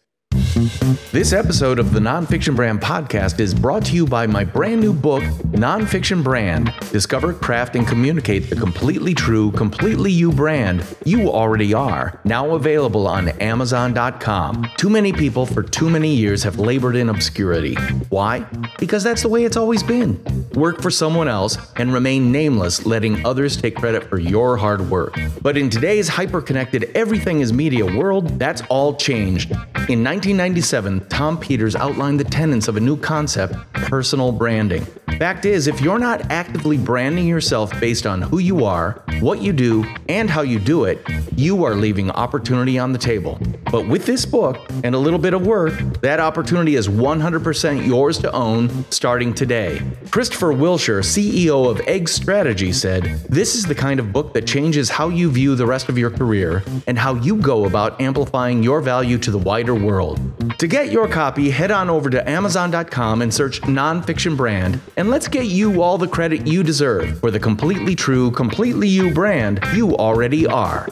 This 0.54 1.34
episode 1.34 1.80
of 1.80 1.94
the 1.94 2.00
Nonfiction 2.00 2.56
Brand 2.56 2.80
podcast 2.80 3.40
is 3.40 3.56
brought 3.56 3.84
to 3.86 3.96
you 3.96 4.06
by 4.06 4.28
my 4.28 4.44
brand 4.44 4.82
new 4.82 4.94
book, 4.94 5.24
Nonfiction 5.24 6.24
Brand 6.24 6.72
Discover, 6.92 7.34
Craft, 7.34 7.76
and 7.76 7.88
Communicate 7.88 8.52
the 8.52 8.56
Completely 8.56 9.16
True, 9.16 9.52
Completely 9.54 10.12
You 10.12 10.32
brand 10.32 10.86
you 11.06 11.32
already 11.32 11.74
are. 11.74 12.22
Now 12.24 12.54
available 12.54 13.08
on 13.08 13.30
Amazon.com. 13.30 14.70
Too 14.78 14.92
many 14.92 15.12
people 15.12 15.48
for 15.48 15.64
too 15.64 15.90
many 15.90 16.14
years 16.14 16.44
have 16.44 16.60
labored 16.60 16.96
in 16.96 17.10
obscurity. 17.10 17.74
Why? 18.10 18.46
Because 18.78 19.04
that's 19.04 19.24
the 19.24 19.30
way 19.30 19.46
it's 19.46 19.58
always 19.58 19.82
been. 19.82 20.24
Work 20.54 20.84
for 20.84 20.92
someone 20.92 21.28
else 21.28 21.58
and 21.78 21.92
remain 21.92 22.32
nameless, 22.32 22.86
letting 22.86 23.26
others 23.26 23.58
take 23.58 23.76
credit 23.76 24.04
for 24.04 24.20
your 24.20 24.56
hard 24.56 24.88
work. 24.92 25.18
But 25.42 25.58
in 25.58 25.72
today's 25.72 26.08
hyper 26.08 26.42
connected, 26.42 26.92
everything 26.94 27.42
is 27.42 27.52
media 27.52 27.86
world, 27.86 28.38
that's 28.38 28.62
all 28.70 28.96
changed. 28.96 29.52
In 29.90 30.02
1990, 30.02 30.43
1997, 30.44 31.08
Tom 31.08 31.40
Peters 31.40 31.74
outlined 31.74 32.20
the 32.20 32.26
tenets 32.26 32.68
of 32.68 32.76
a 32.76 32.80
new 32.82 32.98
concept 32.98 33.56
personal 33.72 34.30
branding. 34.30 34.86
Fact 35.18 35.46
is, 35.46 35.68
if 35.68 35.80
you're 35.80 36.00
not 36.00 36.30
actively 36.32 36.78
branding 36.78 37.28
yourself 37.28 37.72
based 37.80 38.06
on 38.06 38.22
who 38.22 38.40
you 38.40 38.66
are, 38.66 39.02
what 39.22 39.42
you 39.42 39.54
do, 39.54 39.86
and 40.10 40.30
how 40.30 40.42
you 40.42 40.60
do 40.60 40.84
it, 40.84 41.08
you 41.38 41.64
are 41.64 41.76
leaving 41.76 42.12
opportunity 42.12 42.78
on 42.78 42.92
the 42.92 42.98
table. 42.98 43.40
But 43.72 43.88
with 43.88 44.06
this 44.06 44.26
book 44.26 44.60
and 44.84 44.94
a 44.94 44.98
little 44.98 45.20
bit 45.20 45.34
of 45.34 45.48
work, 45.48 45.74
that 46.02 46.20
opportunity 46.20 46.76
is 46.76 46.88
100% 46.88 47.88
yours 47.88 48.18
to 48.20 48.32
own 48.34 48.86
starting 48.92 49.34
today. 49.34 49.82
Christopher 50.12 50.52
Wilshire, 50.52 51.00
CEO 51.00 51.70
of 51.70 51.80
Egg 51.88 52.10
Strategy, 52.10 52.74
said, 52.74 53.04
This 53.30 53.56
is 53.56 53.64
the 53.64 53.76
kind 53.76 54.00
of 54.00 54.12
book 54.12 54.34
that 54.34 54.46
changes 54.46 54.90
how 54.90 55.10
you 55.10 55.32
view 55.32 55.56
the 55.56 55.66
rest 55.66 55.90
of 55.90 55.98
your 55.98 56.12
career 56.12 56.64
and 56.86 57.00
how 57.00 57.16
you 57.16 57.38
go 57.38 57.66
about 57.66 58.02
amplifying 58.02 58.62
your 58.62 58.82
value 58.82 59.18
to 59.20 59.32
the 59.32 59.40
wider 59.40 59.74
world. 59.74 60.20
To 60.58 60.68
get 60.68 60.92
your 60.92 61.08
copy, 61.08 61.50
head 61.50 61.72
on 61.72 61.90
over 61.90 62.10
to 62.10 62.30
Amazon.com 62.30 63.22
and 63.22 63.34
search 63.34 63.62
Nonfiction 63.62 64.36
Brand, 64.36 64.80
and 64.98 65.10
let's 65.10 65.28
get 65.28 65.46
you 65.46 65.82
all 65.82 65.98
the 65.98 66.08
credit 66.08 66.48
you 66.48 66.64
deserve 66.64 67.20
for 67.20 67.32
the 67.32 67.40
completely 67.40 67.96
true, 67.96 68.32
completely 68.32 68.88
you 68.88 69.14
brand 69.14 69.60
you 69.74 69.96
already 69.98 70.48
are. 70.48 70.88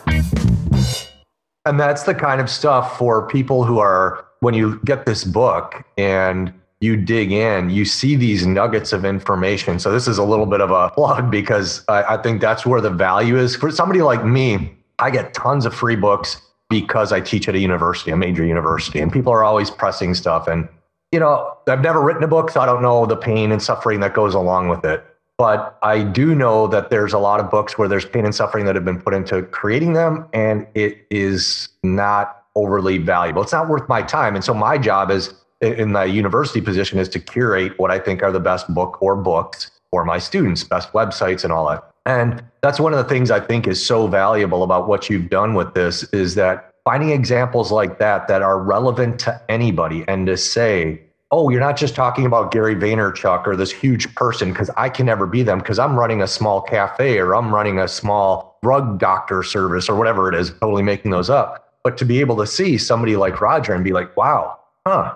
And 1.65 1.79
that's 1.79 2.03
the 2.03 2.15
kind 2.15 2.41
of 2.41 2.49
stuff 2.49 2.97
for 2.97 3.27
people 3.27 3.63
who 3.63 3.79
are, 3.79 4.25
when 4.39 4.53
you 4.53 4.79
get 4.83 5.05
this 5.05 5.23
book 5.23 5.83
and 5.97 6.53
you 6.79 6.97
dig 6.97 7.31
in, 7.31 7.69
you 7.69 7.85
see 7.85 8.15
these 8.15 8.45
nuggets 8.45 8.91
of 8.91 9.05
information. 9.05 9.79
So, 9.79 9.91
this 9.91 10.07
is 10.07 10.17
a 10.17 10.23
little 10.23 10.47
bit 10.47 10.61
of 10.61 10.71
a 10.71 10.89
plug 10.89 11.29
because 11.29 11.85
I, 11.87 12.15
I 12.15 12.21
think 12.21 12.41
that's 12.41 12.65
where 12.65 12.81
the 12.81 12.89
value 12.89 13.37
is. 13.37 13.55
For 13.55 13.69
somebody 13.69 14.01
like 14.01 14.25
me, 14.25 14.75
I 14.97 15.11
get 15.11 15.33
tons 15.33 15.65
of 15.65 15.73
free 15.75 15.95
books 15.95 16.41
because 16.71 17.11
I 17.11 17.19
teach 17.19 17.47
at 17.47 17.53
a 17.53 17.59
university, 17.59 18.09
a 18.09 18.17
major 18.17 18.43
university, 18.43 18.99
and 18.99 19.11
people 19.11 19.31
are 19.31 19.43
always 19.43 19.69
pressing 19.69 20.15
stuff. 20.15 20.47
And, 20.47 20.67
you 21.11 21.19
know, 21.19 21.55
I've 21.67 21.81
never 21.81 22.01
written 22.01 22.23
a 22.23 22.27
book, 22.27 22.49
so 22.49 22.61
I 22.61 22.65
don't 22.65 22.81
know 22.81 23.05
the 23.05 23.17
pain 23.17 23.51
and 23.51 23.61
suffering 23.61 23.99
that 23.99 24.15
goes 24.15 24.33
along 24.33 24.69
with 24.69 24.83
it. 24.85 25.05
But 25.37 25.77
I 25.83 26.03
do 26.03 26.33
know 26.33 26.67
that 26.67 26.89
there's 26.89 27.13
a 27.13 27.19
lot 27.19 27.39
of 27.39 27.51
books 27.51 27.77
where 27.77 27.87
there's 27.87 28.05
pain 28.05 28.25
and 28.25 28.33
suffering 28.33 28.65
that 28.65 28.75
have 28.75 28.85
been 28.85 29.01
put 29.01 29.13
into 29.13 29.43
creating 29.43 29.93
them, 29.93 30.25
and 30.33 30.65
it 30.73 31.05
is 31.11 31.69
not 31.83 32.43
overly 32.55 32.97
valuable. 32.97 33.41
It's 33.41 33.51
not 33.51 33.67
worth 33.67 33.87
my 33.89 34.01
time. 34.01 34.35
And 34.35 34.43
so 34.43 34.53
my 34.53 34.77
job 34.77 35.11
is 35.11 35.33
in 35.61 35.93
the 35.93 36.05
university 36.05 36.61
position 36.61 36.99
is 36.99 37.09
to 37.09 37.19
curate 37.19 37.77
what 37.77 37.91
I 37.91 37.99
think 37.99 38.23
are 38.23 38.31
the 38.31 38.39
best 38.39 38.73
book 38.73 39.01
or 39.01 39.15
books 39.15 39.71
for 39.89 40.05
my 40.05 40.19
students, 40.19 40.63
best 40.63 40.91
websites 40.93 41.43
and 41.43 41.51
all 41.51 41.67
that. 41.69 41.90
And 42.05 42.43
that's 42.61 42.79
one 42.79 42.93
of 42.93 42.97
the 42.97 43.09
things 43.09 43.31
I 43.31 43.39
think 43.39 43.67
is 43.67 43.83
so 43.83 44.07
valuable 44.07 44.63
about 44.63 44.87
what 44.87 45.09
you've 45.09 45.29
done 45.29 45.53
with 45.53 45.73
this 45.73 46.03
is 46.05 46.35
that 46.35 46.73
finding 46.83 47.11
examples 47.11 47.71
like 47.71 47.99
that 47.99 48.27
that 48.27 48.41
are 48.41 48.59
relevant 48.59 49.19
to 49.21 49.41
anybody 49.49 50.03
and 50.07 50.25
to 50.27 50.37
say, 50.37 51.01
oh, 51.31 51.49
you're 51.49 51.61
not 51.61 51.77
just 51.77 51.95
talking 51.95 52.25
about 52.25 52.51
Gary 52.51 52.75
Vaynerchuk 52.75 53.47
or 53.47 53.55
this 53.55 53.71
huge 53.71 54.13
person 54.15 54.51
because 54.51 54.69
I 54.75 54.89
can 54.89 55.05
never 55.05 55.25
be 55.25 55.43
them 55.43 55.59
because 55.59 55.79
I'm 55.79 55.97
running 55.97 56.21
a 56.21 56.27
small 56.27 56.61
cafe 56.61 57.19
or 57.19 57.35
I'm 57.35 57.53
running 57.53 57.79
a 57.79 57.87
small 57.87 58.59
drug 58.61 58.99
doctor 58.99 59.41
service 59.41 59.87
or 59.87 59.95
whatever 59.95 60.27
it 60.27 60.35
is, 60.35 60.51
totally 60.59 60.83
making 60.83 61.11
those 61.11 61.29
up. 61.29 61.73
But 61.83 61.97
to 61.99 62.05
be 62.05 62.19
able 62.19 62.37
to 62.37 62.47
see 62.47 62.77
somebody 62.77 63.15
like 63.15 63.39
Roger 63.41 63.73
and 63.73 63.83
be 63.83 63.93
like, 63.93 64.15
wow, 64.17 64.59
huh, 64.85 65.15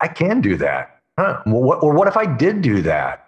I 0.00 0.08
can 0.08 0.40
do 0.40 0.56
that. 0.56 1.00
Huh. 1.18 1.40
Well, 1.46 1.62
what, 1.62 1.82
or 1.82 1.94
what 1.94 2.08
if 2.08 2.16
I 2.16 2.26
did 2.26 2.60
do 2.60 2.82
that? 2.82 3.23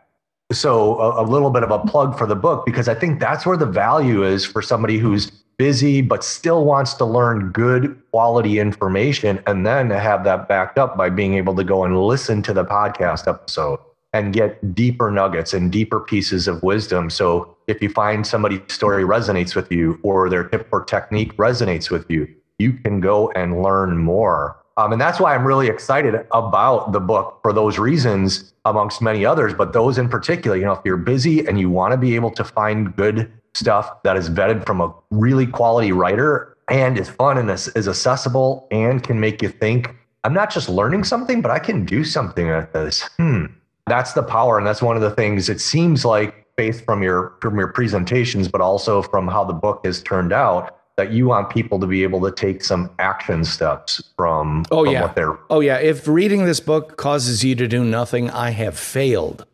So 0.52 0.98
a, 1.00 1.22
a, 1.22 1.24
little 1.24 1.50
bit 1.50 1.62
of 1.62 1.70
a 1.70 1.78
plug 1.78 2.16
for 2.16 2.26
the 2.26 2.36
book 2.36 2.64
because 2.64 2.88
I 2.88 2.94
think 2.94 3.18
that's 3.18 3.44
where 3.44 3.56
the 3.56 3.66
value 3.66 4.24
is 4.24 4.44
for 4.44 4.62
somebody 4.62 4.98
who's 4.98 5.30
busy 5.58 6.02
but 6.02 6.22
still 6.22 6.64
wants 6.64 6.94
to 6.94 7.04
learn 7.04 7.50
good 7.50 8.00
quality 8.10 8.58
information 8.58 9.42
and 9.46 9.66
then 9.66 9.90
have 9.90 10.22
that 10.24 10.48
backed 10.48 10.78
up 10.78 10.96
by 10.96 11.08
being 11.08 11.34
able 11.34 11.54
to 11.56 11.64
go 11.64 11.84
and 11.84 12.00
listen 12.00 12.42
to 12.42 12.52
the 12.52 12.64
podcast 12.64 13.26
episode 13.26 13.78
and 14.12 14.32
get 14.32 14.74
deeper 14.74 15.10
nuggets 15.10 15.52
and 15.52 15.72
deeper 15.72 16.00
pieces 16.00 16.46
of 16.46 16.62
wisdom. 16.62 17.10
So 17.10 17.56
if 17.66 17.82
you 17.82 17.88
find 17.88 18.26
somebody's 18.26 18.60
story 18.68 19.04
resonates 19.04 19.54
with 19.54 19.70
you 19.72 19.98
or 20.02 20.28
their 20.30 20.44
tip 20.44 20.68
or 20.72 20.84
technique 20.84 21.36
resonates 21.36 21.90
with 21.90 22.08
you, 22.10 22.28
you 22.58 22.74
can 22.74 23.00
go 23.00 23.30
and 23.32 23.62
learn 23.62 23.98
more 23.98 24.56
um, 24.76 24.92
and 24.92 25.00
that's 25.00 25.18
why 25.18 25.34
I'm 25.34 25.46
really 25.46 25.68
excited 25.68 26.14
about 26.32 26.92
the 26.92 27.00
book 27.00 27.38
for 27.42 27.52
those 27.52 27.78
reasons, 27.78 28.52
amongst 28.66 29.00
many 29.00 29.24
others. 29.24 29.54
But 29.54 29.72
those 29.72 29.96
in 29.96 30.08
particular, 30.08 30.56
you 30.56 30.64
know, 30.64 30.72
if 30.72 30.80
you're 30.84 30.96
busy 30.96 31.46
and 31.46 31.58
you 31.58 31.70
want 31.70 31.92
to 31.92 31.96
be 31.96 32.14
able 32.14 32.30
to 32.32 32.44
find 32.44 32.94
good 32.94 33.32
stuff 33.54 34.02
that 34.02 34.16
is 34.16 34.28
vetted 34.28 34.66
from 34.66 34.80
a 34.80 34.94
really 35.10 35.46
quality 35.46 35.92
writer 35.92 36.56
and 36.68 36.98
is 36.98 37.08
fun 37.08 37.38
and 37.38 37.50
is, 37.50 37.68
is 37.68 37.88
accessible 37.88 38.68
and 38.70 39.02
can 39.02 39.18
make 39.18 39.40
you 39.40 39.48
think, 39.48 39.94
I'm 40.24 40.34
not 40.34 40.50
just 40.50 40.68
learning 40.68 41.04
something, 41.04 41.40
but 41.40 41.50
I 41.50 41.58
can 41.58 41.86
do 41.86 42.04
something 42.04 42.48
with 42.48 42.72
this. 42.72 43.08
Hmm. 43.16 43.46
That's 43.86 44.12
the 44.12 44.22
power. 44.22 44.58
And 44.58 44.66
that's 44.66 44.82
one 44.82 44.96
of 44.96 45.02
the 45.02 45.12
things 45.12 45.48
it 45.48 45.60
seems 45.60 46.04
like 46.04 46.46
based 46.56 46.84
from 46.84 47.02
your 47.02 47.36
from 47.40 47.56
your 47.58 47.68
presentations, 47.68 48.48
but 48.48 48.60
also 48.60 49.02
from 49.02 49.28
how 49.28 49.44
the 49.44 49.52
book 49.52 49.84
has 49.84 50.02
turned 50.02 50.32
out 50.32 50.76
that 50.96 51.12
you 51.12 51.26
want 51.26 51.50
people 51.50 51.78
to 51.78 51.86
be 51.86 52.02
able 52.02 52.20
to 52.22 52.32
take 52.32 52.64
some 52.64 52.90
action 52.98 53.44
steps 53.44 54.02
from, 54.16 54.64
oh, 54.70 54.84
from 54.84 54.92
yeah. 54.92 55.02
what 55.02 55.14
they're. 55.14 55.38
Oh, 55.50 55.60
yeah. 55.60 55.78
If 55.78 56.08
reading 56.08 56.44
this 56.44 56.60
book 56.60 56.96
causes 56.96 57.44
you 57.44 57.54
to 57.56 57.68
do 57.68 57.84
nothing, 57.84 58.30
I 58.30 58.50
have 58.50 58.78
failed. 58.78 59.44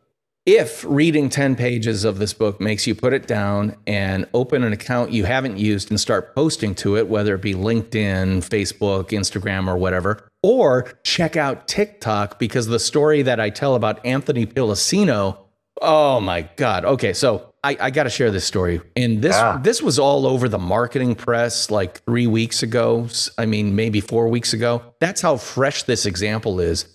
If 0.44 0.84
reading 0.88 1.28
10 1.28 1.54
pages 1.54 2.04
of 2.04 2.18
this 2.18 2.34
book 2.34 2.60
makes 2.60 2.84
you 2.84 2.96
put 2.96 3.12
it 3.12 3.28
down 3.28 3.76
and 3.86 4.26
open 4.34 4.64
an 4.64 4.72
account 4.72 5.12
you 5.12 5.24
haven't 5.24 5.56
used 5.56 5.88
and 5.90 6.00
start 6.00 6.34
posting 6.34 6.74
to 6.76 6.96
it, 6.96 7.06
whether 7.06 7.36
it 7.36 7.42
be 7.42 7.54
LinkedIn, 7.54 8.38
Facebook, 8.48 9.10
Instagram, 9.10 9.68
or 9.68 9.76
whatever, 9.76 10.26
or 10.42 10.92
check 11.04 11.36
out 11.36 11.68
TikTok 11.68 12.40
because 12.40 12.66
the 12.66 12.80
story 12.80 13.22
that 13.22 13.38
I 13.38 13.50
tell 13.50 13.76
about 13.76 14.04
Anthony 14.04 14.44
Piloseno, 14.44 15.38
oh 15.80 16.20
my 16.20 16.42
God. 16.56 16.84
Okay, 16.84 17.12
so 17.12 17.52
I, 17.64 17.76
I 17.80 17.90
got 17.90 18.04
to 18.04 18.10
share 18.10 18.30
this 18.30 18.44
story. 18.44 18.80
And 18.96 19.22
this 19.22 19.34
yeah. 19.34 19.58
this 19.62 19.80
was 19.80 19.98
all 19.98 20.26
over 20.26 20.48
the 20.48 20.58
marketing 20.58 21.14
press 21.14 21.70
like 21.70 22.02
three 22.04 22.26
weeks 22.26 22.62
ago. 22.62 23.08
I 23.38 23.46
mean, 23.46 23.76
maybe 23.76 24.00
four 24.00 24.28
weeks 24.28 24.52
ago. 24.52 24.82
That's 25.00 25.20
how 25.20 25.36
fresh 25.36 25.84
this 25.84 26.06
example 26.06 26.60
is. 26.60 26.86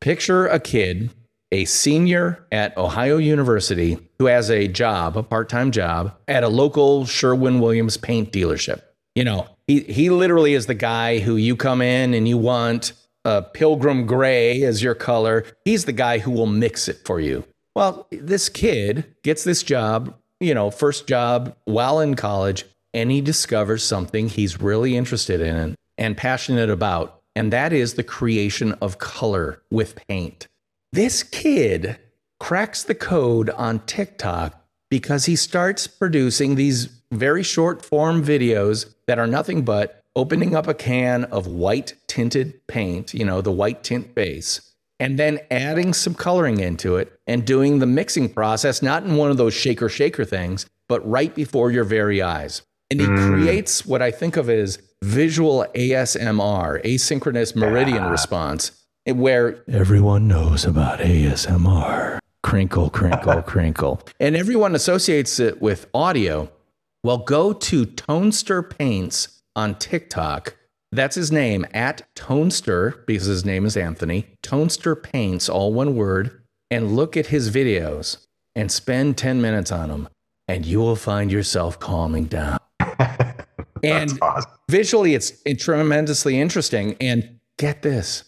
Picture 0.00 0.46
a 0.46 0.60
kid, 0.60 1.10
a 1.52 1.64
senior 1.64 2.46
at 2.50 2.76
Ohio 2.76 3.18
University, 3.18 3.98
who 4.18 4.26
has 4.26 4.50
a 4.50 4.68
job, 4.68 5.16
a 5.16 5.22
part 5.22 5.48
time 5.48 5.70
job 5.70 6.16
at 6.26 6.44
a 6.44 6.48
local 6.48 7.06
Sherwin 7.06 7.60
Williams 7.60 7.96
paint 7.96 8.32
dealership. 8.32 8.82
You 9.14 9.24
know, 9.24 9.48
he 9.66 9.80
he 9.80 10.10
literally 10.10 10.54
is 10.54 10.66
the 10.66 10.74
guy 10.74 11.18
who 11.18 11.36
you 11.36 11.56
come 11.56 11.82
in 11.82 12.14
and 12.14 12.26
you 12.26 12.38
want 12.38 12.92
a 13.24 13.42
pilgrim 13.42 14.06
gray 14.06 14.62
as 14.62 14.82
your 14.82 14.94
color. 14.94 15.44
He's 15.64 15.84
the 15.84 15.92
guy 15.92 16.18
who 16.18 16.30
will 16.30 16.46
mix 16.46 16.88
it 16.88 16.98
for 17.04 17.20
you. 17.20 17.44
Well, 17.76 18.06
this 18.10 18.48
kid 18.48 19.04
gets 19.22 19.44
this 19.44 19.62
job, 19.62 20.14
you 20.40 20.54
know, 20.54 20.70
first 20.70 21.06
job 21.06 21.54
while 21.66 22.00
in 22.00 22.14
college, 22.14 22.64
and 22.94 23.10
he 23.10 23.20
discovers 23.20 23.84
something 23.84 24.30
he's 24.30 24.62
really 24.62 24.96
interested 24.96 25.42
in 25.42 25.74
and 25.98 26.16
passionate 26.16 26.70
about, 26.70 27.20
and 27.34 27.52
that 27.52 27.74
is 27.74 27.92
the 27.92 28.02
creation 28.02 28.72
of 28.80 28.96
color 28.96 29.60
with 29.70 29.94
paint. 30.08 30.48
This 30.90 31.22
kid 31.22 31.98
cracks 32.40 32.82
the 32.82 32.94
code 32.94 33.50
on 33.50 33.80
TikTok 33.80 34.58
because 34.88 35.26
he 35.26 35.36
starts 35.36 35.86
producing 35.86 36.54
these 36.54 36.86
very 37.12 37.42
short 37.42 37.84
form 37.84 38.24
videos 38.24 38.94
that 39.06 39.18
are 39.18 39.26
nothing 39.26 39.66
but 39.66 40.02
opening 40.16 40.56
up 40.56 40.66
a 40.66 40.72
can 40.72 41.24
of 41.24 41.46
white 41.46 41.92
tinted 42.06 42.66
paint, 42.68 43.12
you 43.12 43.26
know, 43.26 43.42
the 43.42 43.52
white 43.52 43.84
tint 43.84 44.14
base, 44.14 44.65
and 44.98 45.18
then 45.18 45.38
adding 45.50 45.92
some 45.92 46.14
coloring 46.14 46.60
into 46.60 46.96
it 46.96 47.18
and 47.26 47.44
doing 47.44 47.78
the 47.78 47.86
mixing 47.86 48.28
process, 48.28 48.82
not 48.82 49.04
in 49.04 49.16
one 49.16 49.30
of 49.30 49.36
those 49.36 49.54
shaker 49.54 49.88
shaker 49.88 50.24
things, 50.24 50.66
but 50.88 51.06
right 51.08 51.34
before 51.34 51.70
your 51.70 51.84
very 51.84 52.22
eyes. 52.22 52.62
And 52.90 53.00
he 53.00 53.06
mm. 53.06 53.28
creates 53.28 53.84
what 53.84 54.00
I 54.00 54.10
think 54.10 54.36
of 54.36 54.48
as 54.48 54.78
visual 55.02 55.66
ASMR, 55.74 56.84
asynchronous 56.84 57.56
meridian 57.56 58.04
yeah. 58.04 58.10
response. 58.10 58.72
where 59.06 59.62
everyone 59.68 60.26
knows 60.26 60.64
about 60.64 60.98
ASMR. 61.00 62.18
Crinkle, 62.42 62.90
crinkle, 62.90 63.42
crinkle. 63.46 64.00
And 64.20 64.36
everyone 64.36 64.74
associates 64.74 65.40
it 65.40 65.60
with 65.60 65.88
audio. 65.92 66.50
Well, 67.02 67.18
go 67.18 67.52
to 67.52 67.86
Tonester 67.86 68.62
Paints 68.62 69.42
on 69.54 69.76
TikTok. 69.76 70.56
That's 70.96 71.14
his 71.14 71.30
name, 71.30 71.66
at 71.74 72.02
Tonester, 72.14 73.04
because 73.06 73.26
his 73.26 73.44
name 73.44 73.66
is 73.66 73.76
Anthony. 73.76 74.26
Tonester 74.42 75.00
Paints, 75.00 75.48
all 75.48 75.72
one 75.72 75.94
word. 75.94 76.42
And 76.70 76.96
look 76.96 77.16
at 77.16 77.26
his 77.26 77.50
videos 77.50 78.26
and 78.56 78.72
spend 78.72 79.16
10 79.16 79.40
minutes 79.40 79.70
on 79.70 79.88
them, 79.88 80.08
and 80.48 80.66
you 80.66 80.80
will 80.80 80.96
find 80.96 81.30
yourself 81.30 81.78
calming 81.78 82.24
down. 82.24 82.58
and 83.84 84.18
awesome. 84.20 84.50
visually, 84.68 85.14
it's 85.14 85.32
tremendously 85.58 86.40
interesting. 86.40 86.96
And 87.00 87.38
get 87.58 87.82
this 87.82 88.24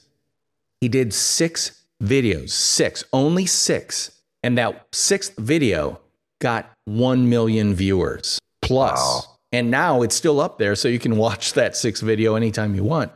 he 0.81 0.89
did 0.89 1.13
six 1.13 1.85
videos, 2.03 2.51
six, 2.51 3.05
only 3.13 3.47
six. 3.47 4.13
And 4.43 4.57
that 4.59 4.87
sixth 4.93 5.37
video 5.37 6.01
got 6.41 6.71
1 6.85 7.29
million 7.29 7.75
viewers 7.75 8.39
plus. 8.63 8.99
Wow. 8.99 9.28
And 9.53 9.71
now 9.71 10.03
it's 10.03 10.15
still 10.15 10.41
up 10.41 10.59
there. 10.59 10.75
So 10.75 10.89
you 10.89 10.99
can 10.99 11.17
watch 11.17 11.55
that 11.55 11.77
sixth 11.77 12.03
video 12.03 12.35
anytime 12.35 12.75
you 12.75 12.85
want. 12.85 13.13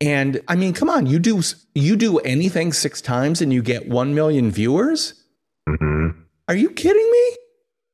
And 0.00 0.42
I 0.48 0.56
mean, 0.56 0.74
come 0.74 0.90
on, 0.90 1.06
you 1.06 1.18
do 1.18 1.42
you 1.74 1.96
do 1.96 2.18
anything 2.18 2.72
six 2.72 3.00
times 3.00 3.40
and 3.40 3.52
you 3.52 3.62
get 3.62 3.88
1 3.88 4.14
million 4.14 4.50
viewers? 4.50 5.22
Mm-hmm. 5.68 6.20
Are 6.48 6.56
you 6.56 6.70
kidding 6.70 7.10
me? 7.10 7.36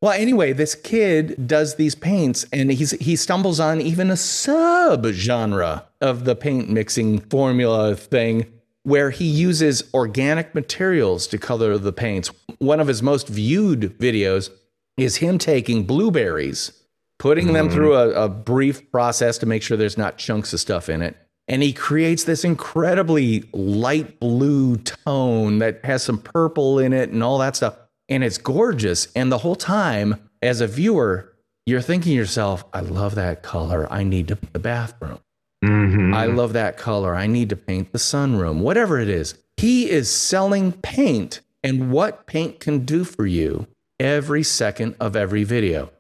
Well, 0.01 0.13
anyway, 0.13 0.53
this 0.53 0.75
kid 0.75 1.47
does 1.47 1.77
these 1.77 1.95
paints 1.95 2.45
and 2.53 2.73
he's 2.73 2.91
he 2.93 3.15
stumbles 3.15 3.61
on 3.61 3.81
even 3.81 4.11
a 4.11 4.17
sub 4.17 5.07
genre 5.07 5.87
of 6.01 6.25
the 6.25 6.35
paint 6.35 6.69
mixing 6.69 7.21
formula 7.21 7.95
thing 7.95 8.47
where 8.83 9.11
he 9.11 9.25
uses 9.25 9.85
organic 9.95 10.57
materials 10.57 11.29
to 11.29 11.39
color 11.39 11.79
the 11.79 11.93
paints. 11.93 12.33
One 12.59 12.81
of 12.81 12.89
his 12.89 13.01
most 13.01 13.29
viewed 13.29 13.97
videos 13.99 14.51
is 14.97 15.17
him 15.17 15.39
taking 15.39 15.85
blueberries, 15.85 16.82
putting 17.23 17.45
mm-hmm. 17.45 17.55
them 17.55 17.71
through 17.71 17.95
a, 17.95 18.25
a, 18.25 18.29
brief 18.29 18.91
process 18.91 19.39
to 19.39 19.47
make 19.47 19.63
sure 19.63 19.77
there's 19.77 19.97
not 19.97 20.19
chunks 20.19 20.53
of 20.53 20.59
stuff 20.59 20.89
in 20.89 21.01
it. 21.01 21.17
And 21.47 21.63
he 21.63 21.73
creates 21.73 22.25
this 22.25 22.45
incredibly 22.45 23.49
light 23.53 24.19
blue 24.19 24.77
tone 24.79 25.61
that 25.61 25.85
has 25.85 26.03
some 26.03 26.19
purple 26.19 26.81
in 26.81 26.93
it 26.93 27.11
and 27.11 27.23
all 27.23 27.39
that 27.39 27.55
stuff. 27.55 27.77
And 28.09 28.25
it's 28.25 28.39
gorgeous. 28.39 29.07
And 29.15 29.31
the 29.31 29.39
whole 29.39 29.55
time, 29.55 30.29
as 30.43 30.61
a 30.61 30.67
viewer, 30.67 31.33
you're 31.65 31.81
thinking 31.81 32.11
to 32.11 32.17
yourself, 32.17 32.65
I 32.73 32.81
love 32.81 33.15
that 33.15 33.45
color. 33.45 33.87
I 33.89 34.03
need 34.03 34.27
to 34.27 34.35
put 34.35 34.53
the 34.53 34.59
bathroom. 34.59 35.21
Mm-hmm. 35.65 36.13
I 36.13 36.27
love 36.27 36.55
that 36.55 36.77
color. 36.77 37.15
I 37.15 37.29
need 37.29 37.51
to 37.51 37.57
paint 37.57 37.93
the 37.93 37.99
sunroom, 37.99 38.63
whatever 38.63 38.99
it 38.99 39.09
is. 39.09 39.37
He 39.57 39.89
is 39.89 40.11
selling 40.11 40.73
paint 40.73 41.41
and 41.63 41.93
what 41.93 42.27
paint 42.27 42.59
can 42.59 42.85
do 42.85 43.05
for 43.05 43.27
you 43.27 43.69
every 44.01 44.43
second 44.43 44.97
of 44.99 45.15
every 45.15 45.45
video. 45.45 45.93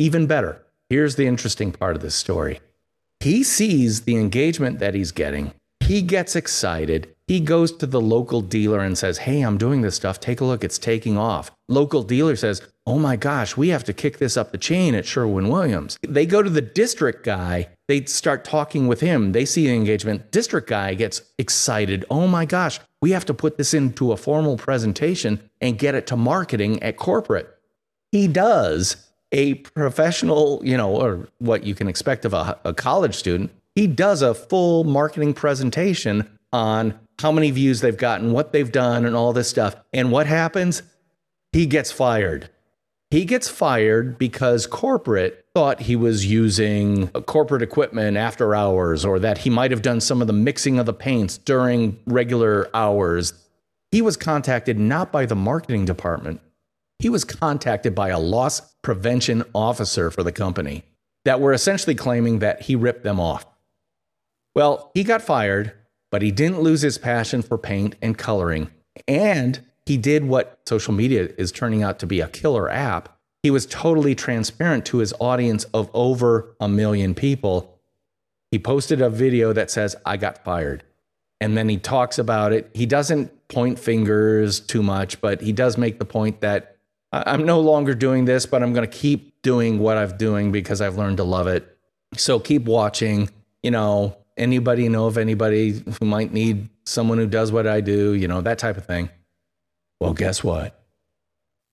Even 0.00 0.26
better, 0.26 0.64
here's 0.88 1.16
the 1.16 1.26
interesting 1.26 1.72
part 1.72 1.94
of 1.94 2.00
this 2.00 2.14
story. 2.14 2.60
He 3.20 3.44
sees 3.44 4.00
the 4.04 4.16
engagement 4.16 4.78
that 4.78 4.94
he's 4.94 5.12
getting, 5.12 5.52
he 5.80 6.00
gets 6.00 6.34
excited, 6.34 7.14
he 7.26 7.38
goes 7.38 7.70
to 7.72 7.86
the 7.86 8.00
local 8.00 8.40
dealer 8.40 8.80
and 8.80 8.96
says, 8.96 9.18
Hey, 9.18 9.42
I'm 9.42 9.58
doing 9.58 9.82
this 9.82 9.96
stuff. 9.96 10.18
Take 10.18 10.40
a 10.40 10.46
look. 10.46 10.64
It's 10.64 10.78
taking 10.78 11.18
off. 11.18 11.50
Local 11.68 12.02
dealer 12.02 12.34
says, 12.34 12.62
Oh 12.86 12.98
my 12.98 13.16
gosh, 13.16 13.58
we 13.58 13.68
have 13.68 13.84
to 13.84 13.92
kick 13.92 14.16
this 14.16 14.38
up 14.38 14.52
the 14.52 14.58
chain 14.58 14.94
at 14.94 15.04
Sherwin 15.04 15.50
Williams. 15.50 15.98
They 16.00 16.24
go 16.24 16.42
to 16.42 16.48
the 16.48 16.62
district 16.62 17.22
guy. 17.22 17.68
They 17.86 18.06
start 18.06 18.42
talking 18.42 18.88
with 18.88 19.00
him. 19.00 19.32
They 19.32 19.44
see 19.44 19.66
the 19.66 19.74
engagement. 19.74 20.30
District 20.32 20.66
guy 20.66 20.94
gets 20.94 21.20
excited. 21.36 22.06
Oh 22.08 22.26
my 22.26 22.46
gosh, 22.46 22.80
we 23.02 23.10
have 23.10 23.26
to 23.26 23.34
put 23.34 23.58
this 23.58 23.74
into 23.74 24.12
a 24.12 24.16
formal 24.16 24.56
presentation 24.56 25.50
and 25.60 25.78
get 25.78 25.94
it 25.94 26.06
to 26.06 26.16
marketing 26.16 26.82
at 26.82 26.96
corporate. 26.96 27.54
He 28.12 28.26
does 28.28 29.09
a 29.32 29.54
professional, 29.54 30.60
you 30.64 30.76
know, 30.76 30.90
or 30.90 31.28
what 31.38 31.64
you 31.64 31.74
can 31.74 31.88
expect 31.88 32.24
of 32.24 32.34
a, 32.34 32.58
a 32.64 32.74
college 32.74 33.14
student. 33.14 33.50
He 33.74 33.86
does 33.86 34.22
a 34.22 34.34
full 34.34 34.84
marketing 34.84 35.34
presentation 35.34 36.28
on 36.52 36.98
how 37.20 37.30
many 37.30 37.50
views 37.50 37.80
they've 37.80 37.96
gotten, 37.96 38.32
what 38.32 38.52
they've 38.52 38.72
done, 38.72 39.04
and 39.04 39.14
all 39.14 39.32
this 39.32 39.48
stuff. 39.48 39.76
And 39.92 40.10
what 40.10 40.26
happens? 40.26 40.82
He 41.52 41.66
gets 41.66 41.92
fired. 41.92 42.50
He 43.10 43.24
gets 43.24 43.48
fired 43.48 44.18
because 44.18 44.66
corporate 44.66 45.44
thought 45.54 45.80
he 45.80 45.96
was 45.96 46.26
using 46.26 47.08
corporate 47.08 47.62
equipment 47.62 48.16
after 48.16 48.54
hours 48.54 49.04
or 49.04 49.18
that 49.18 49.38
he 49.38 49.50
might 49.50 49.72
have 49.72 49.82
done 49.82 50.00
some 50.00 50.20
of 50.20 50.28
the 50.28 50.32
mixing 50.32 50.78
of 50.78 50.86
the 50.86 50.92
paints 50.92 51.36
during 51.38 51.98
regular 52.06 52.70
hours. 52.72 53.32
He 53.90 54.00
was 54.00 54.16
contacted 54.16 54.78
not 54.78 55.10
by 55.10 55.26
the 55.26 55.34
marketing 55.34 55.84
department, 55.84 56.40
he 57.00 57.08
was 57.08 57.24
contacted 57.24 57.94
by 57.94 58.10
a 58.10 58.18
loss 58.18 58.69
prevention 58.82 59.44
officer 59.54 60.10
for 60.10 60.22
the 60.22 60.32
company 60.32 60.84
that 61.24 61.40
were 61.40 61.52
essentially 61.52 61.94
claiming 61.94 62.38
that 62.38 62.62
he 62.62 62.74
ripped 62.74 63.04
them 63.04 63.20
off. 63.20 63.46
Well, 64.54 64.90
he 64.94 65.04
got 65.04 65.22
fired 65.22 65.74
but 66.10 66.22
he 66.22 66.30
didn't 66.30 66.60
lose 66.60 66.82
his 66.82 66.98
passion 66.98 67.42
for 67.42 67.56
paint 67.56 67.96
and 68.02 68.18
coloring. 68.18 68.70
And 69.06 69.60
he 69.86 69.96
did 69.96 70.24
what 70.24 70.60
social 70.66 70.92
media 70.92 71.30
is 71.38 71.52
turning 71.52 71.82
out 71.82 71.98
to 72.00 72.06
be 72.06 72.20
a 72.20 72.28
killer 72.28 72.68
app. 72.68 73.16
He 73.42 73.50
was 73.50 73.66
totally 73.66 74.14
transparent 74.14 74.84
to 74.86 74.98
his 74.98 75.14
audience 75.18 75.64
of 75.72 75.90
over 75.94 76.54
a 76.60 76.68
million 76.68 77.14
people. 77.14 77.78
He 78.50 78.58
posted 78.58 79.00
a 79.00 79.08
video 79.08 79.52
that 79.52 79.70
says, 79.70 79.96
I 80.04 80.16
got 80.16 80.44
fired. 80.44 80.84
And 81.40 81.56
then 81.56 81.68
he 81.68 81.78
talks 81.78 82.18
about 82.18 82.52
it. 82.52 82.70
He 82.74 82.84
doesn't 82.84 83.48
point 83.48 83.78
fingers 83.78 84.60
too 84.60 84.82
much, 84.82 85.20
but 85.20 85.40
he 85.40 85.52
does 85.52 85.78
make 85.78 85.98
the 85.98 86.04
point 86.04 86.40
that 86.42 86.76
I'm 87.12 87.44
no 87.44 87.60
longer 87.60 87.94
doing 87.94 88.24
this, 88.24 88.46
but 88.46 88.62
I'm 88.62 88.72
going 88.72 88.88
to 88.88 88.96
keep 88.96 89.42
doing 89.42 89.78
what 89.78 89.96
I've 89.96 90.16
doing 90.16 90.52
because 90.52 90.80
I've 90.80 90.96
learned 90.96 91.16
to 91.16 91.24
love 91.24 91.46
it. 91.46 91.76
So 92.16 92.38
keep 92.38 92.64
watching. 92.64 93.30
You 93.62 93.72
know, 93.72 94.16
anybody 94.36 94.88
know 94.88 95.06
of 95.06 95.18
anybody 95.18 95.82
who 95.98 96.06
might 96.06 96.32
need 96.32 96.68
someone 96.86 97.18
who 97.18 97.26
does 97.26 97.52
what 97.52 97.66
I 97.66 97.80
do, 97.80 98.14
you 98.14 98.26
know, 98.26 98.40
that 98.40 98.58
type 98.58 98.76
of 98.76 98.86
thing. 98.86 99.10
Well, 100.00 100.14
guess 100.14 100.42
what? 100.42 100.76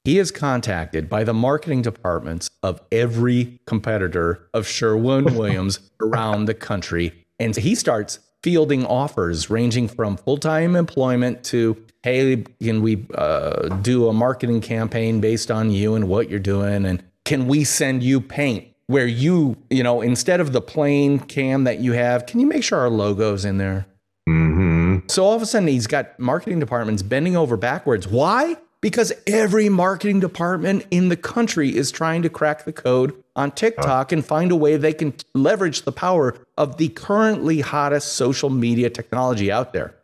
He 0.03 0.19
is 0.19 0.31
contacted 0.31 1.09
by 1.09 1.23
the 1.23 1.33
marketing 1.33 1.81
departments 1.81 2.49
of 2.63 2.81
every 2.91 3.59
competitor 3.65 4.47
of 4.53 4.67
Sherwin 4.67 5.25
Williams 5.37 5.79
around 6.01 6.45
the 6.45 6.53
country. 6.53 7.25
And 7.39 7.55
he 7.55 7.75
starts 7.75 8.19
fielding 8.41 8.85
offers 8.85 9.49
ranging 9.49 9.87
from 9.87 10.17
full 10.17 10.37
time 10.37 10.75
employment 10.75 11.43
to, 11.45 11.83
hey, 12.07 12.43
can 12.63 12.81
we 12.81 13.05
uh, 13.15 13.67
do 13.81 14.07
a 14.07 14.13
marketing 14.13 14.61
campaign 14.61 15.19
based 15.19 15.51
on 15.51 15.71
you 15.71 15.95
and 15.95 16.07
what 16.07 16.29
you're 16.29 16.39
doing? 16.39 16.85
And 16.85 17.03
can 17.25 17.47
we 17.47 17.65
send 17.65 18.01
you 18.01 18.21
paint 18.21 18.67
where 18.87 19.05
you, 19.05 19.57
you 19.69 19.83
know, 19.83 20.01
instead 20.01 20.39
of 20.39 20.53
the 20.53 20.61
plain 20.61 21.19
cam 21.19 21.65
that 21.65 21.79
you 21.79 21.91
have, 21.91 22.25
can 22.25 22.39
you 22.39 22.47
make 22.47 22.63
sure 22.63 22.79
our 22.79 22.89
logo's 22.89 23.43
in 23.43 23.57
there? 23.57 23.85
Mm-hmm. 24.29 24.99
So 25.09 25.25
all 25.25 25.35
of 25.35 25.41
a 25.41 25.45
sudden, 25.45 25.67
he's 25.67 25.87
got 25.87 26.17
marketing 26.17 26.59
departments 26.59 27.03
bending 27.03 27.35
over 27.35 27.57
backwards. 27.57 28.07
Why? 28.07 28.55
Because 28.79 29.11
every 29.25 29.67
marketing 29.67 30.21
department 30.21 30.85
in 30.91 31.09
the 31.09 31.17
country 31.17 31.75
is 31.75 31.91
trying 31.91 32.21
to 32.21 32.29
crack 32.29 32.63
the 32.63 32.71
code 32.71 33.13
on 33.35 33.51
TikTok 33.51 34.11
and 34.13 34.25
find 34.25 34.51
a 34.51 34.55
way 34.55 34.77
they 34.77 34.93
can 34.93 35.13
leverage 35.33 35.81
the 35.81 35.91
power 35.91 36.37
of 36.57 36.77
the 36.77 36.89
currently 36.89 37.59
hottest 37.59 38.13
social 38.13 38.49
media 38.49 38.89
technology 38.89 39.51
out 39.51 39.73
there. 39.73 39.95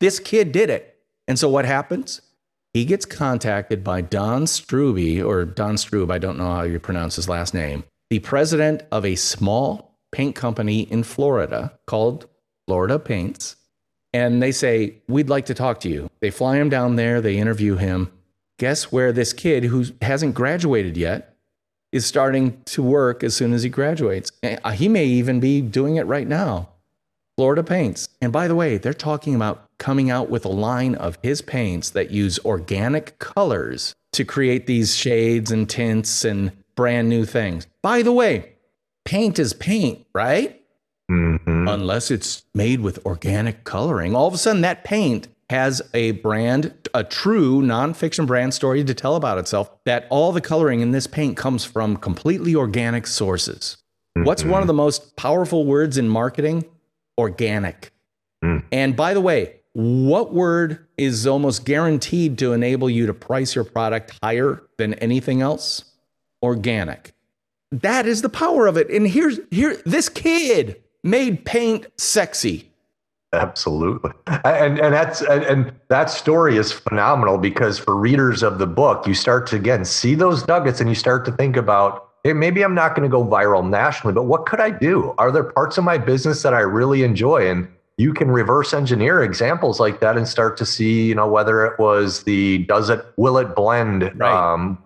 This 0.00 0.18
kid 0.18 0.52
did 0.52 0.68
it. 0.68 0.97
And 1.28 1.38
so 1.38 1.48
what 1.48 1.66
happens? 1.66 2.20
He 2.74 2.84
gets 2.84 3.06
contacted 3.06 3.84
by 3.84 4.00
Don 4.00 4.44
Struby, 4.44 5.24
or 5.24 5.44
Don 5.44 5.76
Strube, 5.76 6.10
I 6.10 6.18
don't 6.18 6.38
know 6.38 6.52
how 6.52 6.62
you 6.62 6.80
pronounce 6.80 7.16
his 7.16 7.28
last 7.28 7.54
name 7.54 7.84
the 8.10 8.18
president 8.20 8.82
of 8.90 9.04
a 9.04 9.14
small 9.14 9.98
paint 10.12 10.34
company 10.34 10.80
in 10.82 11.02
Florida 11.02 11.78
called 11.86 12.26
Florida 12.66 12.98
Paints. 12.98 13.56
And 14.12 14.42
they 14.42 14.52
say, 14.52 15.02
We'd 15.08 15.28
like 15.28 15.46
to 15.46 15.54
talk 15.54 15.80
to 15.80 15.88
you. 15.88 16.10
They 16.20 16.30
fly 16.30 16.56
him 16.56 16.70
down 16.70 16.96
there, 16.96 17.20
they 17.20 17.36
interview 17.36 17.76
him. 17.76 18.10
Guess 18.58 18.90
where 18.90 19.12
this 19.12 19.32
kid 19.32 19.64
who 19.64 19.84
hasn't 20.02 20.34
graduated 20.34 20.96
yet 20.96 21.36
is 21.92 22.04
starting 22.06 22.60
to 22.64 22.82
work 22.82 23.22
as 23.22 23.36
soon 23.36 23.52
as 23.52 23.62
he 23.62 23.68
graduates? 23.68 24.32
Uh, 24.42 24.70
he 24.70 24.88
may 24.88 25.04
even 25.04 25.38
be 25.38 25.60
doing 25.60 25.96
it 25.96 26.06
right 26.06 26.26
now. 26.26 26.70
Florida 27.36 27.62
Paints. 27.62 28.08
And 28.20 28.32
by 28.32 28.48
the 28.48 28.56
way, 28.56 28.78
they're 28.78 28.92
talking 28.92 29.34
about 29.34 29.67
coming 29.78 30.10
out 30.10 30.28
with 30.28 30.44
a 30.44 30.50
line 30.50 30.94
of 30.94 31.18
his 31.22 31.40
paints 31.40 31.90
that 31.90 32.10
use 32.10 32.38
organic 32.44 33.18
colors 33.18 33.94
to 34.12 34.24
create 34.24 34.66
these 34.66 34.96
shades 34.96 35.50
and 35.50 35.68
tints 35.68 36.24
and 36.24 36.52
brand 36.74 37.08
new 37.08 37.24
things. 37.24 37.66
By 37.82 38.02
the 38.02 38.12
way, 38.12 38.54
paint 39.04 39.38
is 39.38 39.52
paint, 39.52 40.06
right? 40.14 40.60
Mm-hmm. 41.10 41.68
Unless 41.68 42.10
it's 42.10 42.42
made 42.54 42.80
with 42.80 43.04
organic 43.06 43.64
coloring. 43.64 44.14
All 44.14 44.26
of 44.26 44.34
a 44.34 44.38
sudden, 44.38 44.62
that 44.62 44.84
paint 44.84 45.28
has 45.50 45.80
a 45.94 46.10
brand, 46.12 46.88
a 46.92 47.02
true 47.02 47.62
nonfiction 47.62 48.26
brand 48.26 48.52
story 48.52 48.84
to 48.84 48.92
tell 48.92 49.16
about 49.16 49.38
itself, 49.38 49.70
that 49.86 50.06
all 50.10 50.32
the 50.32 50.40
coloring 50.40 50.80
in 50.80 50.90
this 50.90 51.06
paint 51.06 51.36
comes 51.36 51.64
from 51.64 51.96
completely 51.96 52.54
organic 52.54 53.06
sources. 53.06 53.78
Mm-hmm. 54.16 54.26
What's 54.26 54.44
one 54.44 54.60
of 54.60 54.66
the 54.66 54.74
most 54.74 55.16
powerful 55.16 55.64
words 55.64 55.96
in 55.96 56.08
marketing? 56.08 56.64
Organic. 57.16 57.92
Mm. 58.44 58.64
And 58.70 58.94
by 58.94 59.14
the 59.14 59.20
way, 59.20 59.57
what 59.78 60.34
word 60.34 60.84
is 60.96 61.24
almost 61.24 61.64
guaranteed 61.64 62.36
to 62.38 62.52
enable 62.52 62.90
you 62.90 63.06
to 63.06 63.14
price 63.14 63.54
your 63.54 63.62
product 63.62 64.18
higher 64.20 64.60
than 64.76 64.94
anything 64.94 65.40
else? 65.40 65.84
Organic. 66.42 67.12
That 67.70 68.04
is 68.04 68.22
the 68.22 68.28
power 68.28 68.66
of 68.66 68.76
it. 68.76 68.90
And 68.90 69.06
here's 69.06 69.38
here 69.52 69.80
this 69.86 70.08
kid 70.08 70.82
made 71.04 71.44
paint 71.44 71.86
sexy. 71.96 72.72
Absolutely. 73.32 74.10
And 74.44 74.80
and 74.80 74.92
that's 74.92 75.20
and, 75.20 75.44
and 75.44 75.72
that 75.86 76.10
story 76.10 76.56
is 76.56 76.72
phenomenal 76.72 77.38
because 77.38 77.78
for 77.78 77.94
readers 77.94 78.42
of 78.42 78.58
the 78.58 78.66
book, 78.66 79.06
you 79.06 79.14
start 79.14 79.46
to 79.48 79.56
again 79.56 79.84
see 79.84 80.16
those 80.16 80.44
nuggets 80.48 80.80
and 80.80 80.88
you 80.88 80.96
start 80.96 81.24
to 81.26 81.30
think 81.30 81.56
about 81.56 82.08
hey, 82.24 82.32
maybe 82.32 82.64
I'm 82.64 82.74
not 82.74 82.96
going 82.96 83.08
to 83.08 83.12
go 83.12 83.24
viral 83.24 83.68
nationally, 83.68 84.12
but 84.12 84.24
what 84.24 84.44
could 84.44 84.58
I 84.58 84.70
do? 84.70 85.14
Are 85.18 85.30
there 85.30 85.44
parts 85.44 85.78
of 85.78 85.84
my 85.84 85.98
business 85.98 86.42
that 86.42 86.52
I 86.52 86.60
really 86.60 87.04
enjoy? 87.04 87.48
And 87.48 87.68
you 87.98 88.14
can 88.14 88.30
reverse 88.30 88.72
engineer 88.72 89.22
examples 89.22 89.80
like 89.80 90.00
that 90.00 90.16
and 90.16 90.26
start 90.26 90.56
to 90.56 90.64
see, 90.64 91.08
you 91.08 91.14
know, 91.14 91.28
whether 91.28 91.66
it 91.66 91.78
was 91.78 92.22
the 92.22 92.58
does 92.58 92.88
it, 92.88 93.04
will 93.16 93.36
it 93.38 93.54
blend, 93.56 94.12
right. 94.18 94.52
um, 94.52 94.78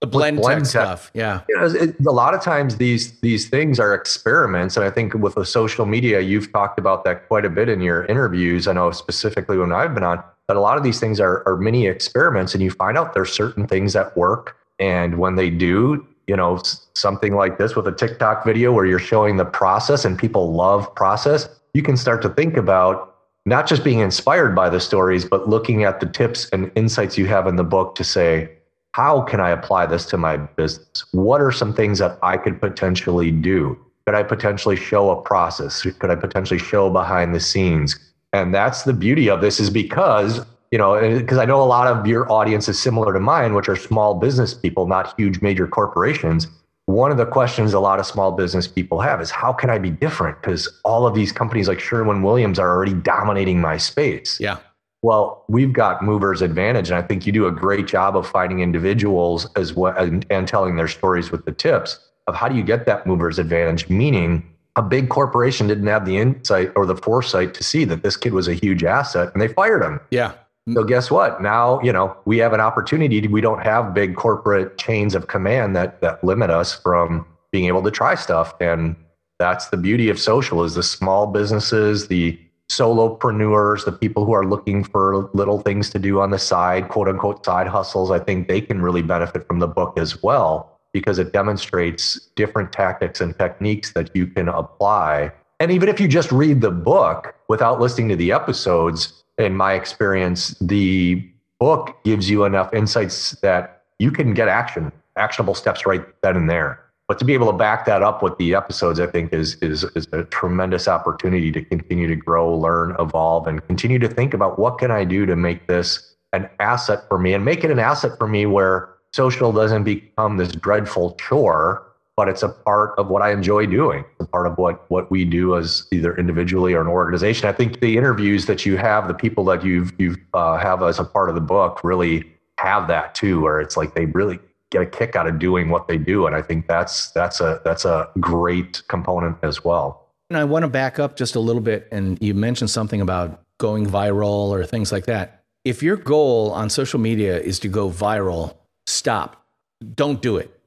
the 0.00 0.06
blend, 0.06 0.38
Blendtec, 0.38 0.66
stuff. 0.66 1.10
Yeah. 1.12 1.42
You 1.48 1.56
know, 1.56 1.66
it, 1.66 1.96
a 2.06 2.12
lot 2.12 2.32
of 2.32 2.40
times 2.40 2.76
these 2.78 3.20
these 3.20 3.50
things 3.50 3.78
are 3.78 3.92
experiments. 3.92 4.76
And 4.76 4.86
I 4.86 4.90
think 4.90 5.12
with 5.14 5.34
the 5.34 5.44
social 5.44 5.84
media, 5.84 6.20
you've 6.20 6.50
talked 6.52 6.78
about 6.78 7.04
that 7.04 7.28
quite 7.28 7.44
a 7.44 7.50
bit 7.50 7.68
in 7.68 7.82
your 7.82 8.06
interviews. 8.06 8.66
I 8.66 8.72
know 8.72 8.92
specifically 8.92 9.58
when 9.58 9.72
I've 9.72 9.92
been 9.92 10.04
on, 10.04 10.22
that 10.46 10.56
a 10.56 10.60
lot 10.60 10.78
of 10.78 10.84
these 10.84 10.98
things 10.98 11.20
are, 11.20 11.46
are 11.46 11.56
mini 11.56 11.86
experiments 11.86 12.54
and 12.54 12.62
you 12.62 12.70
find 12.70 12.96
out 12.96 13.14
there's 13.14 13.32
certain 13.32 13.66
things 13.66 13.92
that 13.92 14.16
work. 14.16 14.56
And 14.78 15.18
when 15.18 15.34
they 15.34 15.50
do, 15.50 16.06
you 16.26 16.36
know, 16.36 16.62
something 16.94 17.34
like 17.34 17.58
this 17.58 17.76
with 17.76 17.86
a 17.86 17.92
TikTok 17.92 18.44
video 18.44 18.72
where 18.72 18.86
you're 18.86 18.98
showing 18.98 19.36
the 19.36 19.44
process 19.44 20.04
and 20.04 20.18
people 20.18 20.52
love 20.52 20.92
process, 20.94 21.48
you 21.74 21.82
can 21.82 21.96
start 21.96 22.22
to 22.22 22.28
think 22.28 22.56
about 22.56 23.16
not 23.46 23.66
just 23.66 23.82
being 23.82 24.00
inspired 24.00 24.54
by 24.54 24.68
the 24.68 24.80
stories, 24.80 25.24
but 25.24 25.48
looking 25.48 25.84
at 25.84 26.00
the 26.00 26.06
tips 26.06 26.48
and 26.50 26.70
insights 26.74 27.16
you 27.16 27.26
have 27.26 27.46
in 27.46 27.56
the 27.56 27.64
book 27.64 27.94
to 27.96 28.04
say, 28.04 28.50
how 28.92 29.22
can 29.22 29.40
I 29.40 29.50
apply 29.50 29.86
this 29.86 30.04
to 30.06 30.18
my 30.18 30.36
business? 30.36 31.04
What 31.12 31.40
are 31.40 31.52
some 31.52 31.72
things 31.72 31.98
that 32.00 32.18
I 32.22 32.36
could 32.36 32.60
potentially 32.60 33.30
do? 33.30 33.78
Could 34.06 34.14
I 34.14 34.22
potentially 34.22 34.76
show 34.76 35.10
a 35.10 35.22
process? 35.22 35.82
Could 35.82 36.10
I 36.10 36.16
potentially 36.16 36.58
show 36.58 36.90
behind 36.90 37.34
the 37.34 37.40
scenes? 37.40 37.98
And 38.32 38.54
that's 38.54 38.82
the 38.82 38.92
beauty 38.92 39.28
of 39.30 39.40
this 39.40 39.60
is 39.60 39.70
because, 39.70 40.44
you 40.70 40.78
know, 40.78 41.00
because 41.18 41.38
I 41.38 41.44
know 41.44 41.62
a 41.62 41.64
lot 41.64 41.86
of 41.86 42.06
your 42.06 42.30
audience 42.30 42.68
is 42.68 42.80
similar 42.80 43.12
to 43.12 43.20
mine, 43.20 43.54
which 43.54 43.68
are 43.68 43.76
small 43.76 44.14
business 44.14 44.54
people, 44.54 44.86
not 44.86 45.14
huge 45.18 45.40
major 45.40 45.66
corporations. 45.66 46.48
One 46.90 47.12
of 47.12 47.18
the 47.18 47.26
questions 47.26 47.72
a 47.72 47.78
lot 47.78 48.00
of 48.00 48.06
small 48.06 48.32
business 48.32 48.66
people 48.66 49.00
have 49.00 49.20
is 49.20 49.30
how 49.30 49.52
can 49.52 49.70
I 49.70 49.78
be 49.78 49.90
different? 49.90 50.40
Because 50.40 50.68
all 50.84 51.06
of 51.06 51.14
these 51.14 51.30
companies 51.30 51.68
like 51.68 51.78
Sherwin 51.78 52.22
Williams 52.22 52.58
are 52.58 52.68
already 52.68 52.94
dominating 52.94 53.60
my 53.60 53.76
space. 53.76 54.40
Yeah. 54.40 54.58
Well, 55.02 55.44
we've 55.48 55.72
got 55.72 56.02
movers 56.02 56.42
advantage, 56.42 56.90
and 56.90 56.98
I 56.98 57.02
think 57.02 57.26
you 57.26 57.32
do 57.32 57.46
a 57.46 57.52
great 57.52 57.86
job 57.86 58.16
of 58.16 58.26
finding 58.26 58.58
individuals 58.58 59.48
as 59.54 59.72
well 59.72 59.96
and, 59.96 60.26
and 60.30 60.48
telling 60.48 60.76
their 60.76 60.88
stories 60.88 61.30
with 61.30 61.44
the 61.44 61.52
tips 61.52 62.00
of 62.26 62.34
how 62.34 62.48
do 62.48 62.56
you 62.56 62.62
get 62.64 62.86
that 62.86 63.06
movers 63.06 63.38
advantage. 63.38 63.88
Meaning, 63.88 64.44
a 64.74 64.82
big 64.82 65.08
corporation 65.08 65.68
didn't 65.68 65.86
have 65.86 66.04
the 66.04 66.18
insight 66.18 66.72
or 66.74 66.86
the 66.86 66.96
foresight 66.96 67.54
to 67.54 67.62
see 67.62 67.84
that 67.84 68.02
this 68.02 68.16
kid 68.16 68.32
was 68.32 68.48
a 68.48 68.54
huge 68.54 68.82
asset, 68.82 69.32
and 69.32 69.40
they 69.40 69.48
fired 69.48 69.82
him. 69.82 70.00
Yeah. 70.10 70.32
So 70.74 70.84
guess 70.84 71.10
what? 71.10 71.42
Now 71.42 71.80
you 71.82 71.92
know 71.92 72.16
we 72.24 72.38
have 72.38 72.52
an 72.52 72.60
opportunity. 72.60 73.26
We 73.26 73.40
don't 73.40 73.62
have 73.62 73.94
big 73.94 74.16
corporate 74.16 74.78
chains 74.78 75.14
of 75.14 75.28
command 75.28 75.76
that 75.76 76.00
that 76.00 76.22
limit 76.24 76.50
us 76.50 76.74
from 76.80 77.26
being 77.52 77.66
able 77.66 77.82
to 77.82 77.90
try 77.90 78.14
stuff, 78.14 78.54
and 78.60 78.96
that's 79.38 79.68
the 79.68 79.76
beauty 79.76 80.08
of 80.08 80.18
social: 80.18 80.64
is 80.64 80.74
the 80.74 80.82
small 80.82 81.26
businesses, 81.26 82.08
the 82.08 82.38
solopreneurs, 82.70 83.84
the 83.84 83.92
people 83.92 84.24
who 84.24 84.32
are 84.32 84.46
looking 84.46 84.84
for 84.84 85.28
little 85.34 85.58
things 85.58 85.90
to 85.90 85.98
do 85.98 86.20
on 86.20 86.30
the 86.30 86.38
side, 86.38 86.88
quote 86.88 87.08
unquote 87.08 87.44
side 87.44 87.66
hustles, 87.66 88.12
I 88.12 88.20
think 88.20 88.46
they 88.46 88.60
can 88.60 88.80
really 88.80 89.02
benefit 89.02 89.44
from 89.46 89.58
the 89.58 89.66
book 89.66 89.98
as 89.98 90.22
well 90.22 90.78
because 90.92 91.18
it 91.18 91.32
demonstrates 91.32 92.28
different 92.36 92.72
tactics 92.72 93.20
and 93.20 93.36
techniques 93.36 93.92
that 93.92 94.14
you 94.14 94.26
can 94.26 94.48
apply. 94.48 95.32
And 95.58 95.70
even 95.72 95.88
if 95.88 96.00
you 96.00 96.06
just 96.06 96.30
read 96.30 96.60
the 96.60 96.70
book 96.70 97.34
without 97.48 97.80
listening 97.80 98.08
to 98.10 98.16
the 98.16 98.32
episodes, 98.32 99.24
in 99.40 99.56
my 99.56 99.74
experience, 99.74 100.50
the 100.60 101.26
book 101.58 101.96
gives 102.04 102.28
you 102.30 102.44
enough 102.44 102.72
insights 102.72 103.32
that 103.42 103.82
you 103.98 104.10
can 104.10 104.34
get 104.34 104.48
action, 104.48 104.90
actionable 105.16 105.54
steps 105.54 105.86
right 105.86 106.04
then 106.22 106.36
and 106.36 106.48
there. 106.48 106.80
But 107.08 107.18
to 107.18 107.24
be 107.24 107.34
able 107.34 107.48
to 107.48 107.58
back 107.58 107.86
that 107.86 108.02
up 108.02 108.22
with 108.22 108.38
the 108.38 108.54
episodes, 108.54 109.00
I 109.00 109.06
think 109.08 109.32
is 109.32 109.56
is 109.56 109.82
is 109.96 110.06
a 110.12 110.22
tremendous 110.24 110.86
opportunity 110.86 111.50
to 111.50 111.60
continue 111.60 112.06
to 112.06 112.14
grow, 112.14 112.56
learn, 112.56 112.94
evolve, 113.00 113.48
and 113.48 113.66
continue 113.66 113.98
to 113.98 114.08
think 114.08 114.32
about 114.32 114.60
what 114.60 114.78
can 114.78 114.92
I 114.92 115.02
do 115.02 115.26
to 115.26 115.34
make 115.34 115.66
this 115.66 116.14
an 116.32 116.48
asset 116.60 117.00
for 117.08 117.18
me 117.18 117.34
and 117.34 117.44
make 117.44 117.64
it 117.64 117.70
an 117.72 117.80
asset 117.80 118.16
for 118.16 118.28
me 118.28 118.46
where 118.46 118.94
social 119.12 119.52
doesn't 119.52 119.82
become 119.82 120.36
this 120.36 120.52
dreadful 120.52 121.16
chore, 121.16 121.89
but 122.20 122.28
it's 122.28 122.42
a 122.42 122.50
part 122.50 122.92
of 122.98 123.08
what 123.08 123.22
I 123.22 123.32
enjoy 123.32 123.64
doing, 123.64 124.04
a 124.18 124.26
part 124.26 124.46
of 124.46 124.58
what 124.58 124.90
what 124.90 125.10
we 125.10 125.24
do 125.24 125.56
as 125.56 125.86
either 125.90 126.14
individually 126.18 126.74
or 126.74 126.82
an 126.82 126.86
organization. 126.86 127.48
I 127.48 127.52
think 127.52 127.80
the 127.80 127.96
interviews 127.96 128.44
that 128.44 128.66
you 128.66 128.76
have, 128.76 129.08
the 129.08 129.14
people 129.14 129.42
that 129.46 129.64
you've 129.64 129.94
you 129.96 130.18
uh, 130.34 130.58
have 130.58 130.82
as 130.82 130.98
a 130.98 131.04
part 131.04 131.30
of 131.30 131.34
the 131.34 131.40
book, 131.40 131.82
really 131.82 132.30
have 132.58 132.88
that 132.88 133.14
too, 133.14 133.40
where 133.40 133.58
it's 133.58 133.74
like 133.74 133.94
they 133.94 134.04
really 134.04 134.38
get 134.68 134.82
a 134.82 134.86
kick 134.86 135.16
out 135.16 135.26
of 135.26 135.38
doing 135.38 135.70
what 135.70 135.88
they 135.88 135.96
do. 135.96 136.26
And 136.26 136.36
i 136.36 136.42
think 136.42 136.66
that's 136.66 137.10
that's 137.12 137.40
a 137.40 137.62
that's 137.64 137.86
a 137.86 138.10
great 138.20 138.82
component 138.88 139.38
as 139.42 139.64
well. 139.64 140.06
And 140.28 140.36
i 140.36 140.44
want 140.44 140.64
to 140.64 140.68
back 140.68 140.98
up 140.98 141.16
just 141.16 141.36
a 141.36 141.40
little 141.40 141.62
bit 141.62 141.88
and 141.90 142.18
you 142.20 142.34
mentioned 142.34 142.68
something 142.68 143.00
about 143.00 143.42
going 143.56 143.86
viral 143.86 144.50
or 144.50 144.66
things 144.66 144.92
like 144.92 145.06
that. 145.06 145.42
If 145.64 145.82
your 145.82 145.96
goal 145.96 146.50
on 146.50 146.68
social 146.68 147.00
media 147.00 147.40
is 147.40 147.58
to 147.60 147.68
go 147.68 147.88
viral 147.88 148.56
stop. 148.84 149.46
Don't 149.94 150.20
do 150.20 150.36
it 150.36 150.59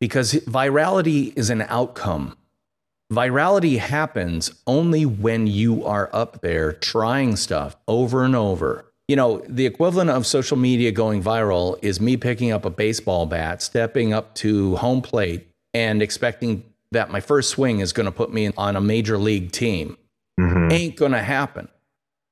because 0.00 0.32
virality 0.32 1.32
is 1.36 1.50
an 1.50 1.62
outcome 1.62 2.36
virality 3.12 3.78
happens 3.78 4.50
only 4.66 5.06
when 5.06 5.46
you 5.46 5.84
are 5.84 6.10
up 6.12 6.40
there 6.40 6.72
trying 6.72 7.36
stuff 7.36 7.76
over 7.86 8.24
and 8.24 8.34
over 8.34 8.86
you 9.08 9.14
know, 9.14 9.42
the 9.48 9.66
equivalent 9.66 10.10
of 10.10 10.26
social 10.26 10.56
media 10.56 10.90
going 10.90 11.22
viral 11.22 11.78
is 11.80 12.00
me 12.00 12.16
picking 12.16 12.50
up 12.50 12.64
a 12.64 12.70
baseball 12.70 13.26
bat, 13.26 13.62
stepping 13.62 14.12
up 14.12 14.34
to 14.36 14.76
home 14.76 15.00
plate, 15.00 15.46
and 15.72 16.02
expecting 16.02 16.64
that 16.90 17.10
my 17.10 17.20
first 17.20 17.50
swing 17.50 17.80
is 17.80 17.92
going 17.92 18.06
to 18.06 18.12
put 18.12 18.32
me 18.32 18.50
on 18.56 18.74
a 18.74 18.80
major 18.80 19.16
league 19.16 19.52
team. 19.52 19.96
Mm-hmm. 20.40 20.72
Ain't 20.72 20.96
going 20.96 21.12
to 21.12 21.22
happen. 21.22 21.68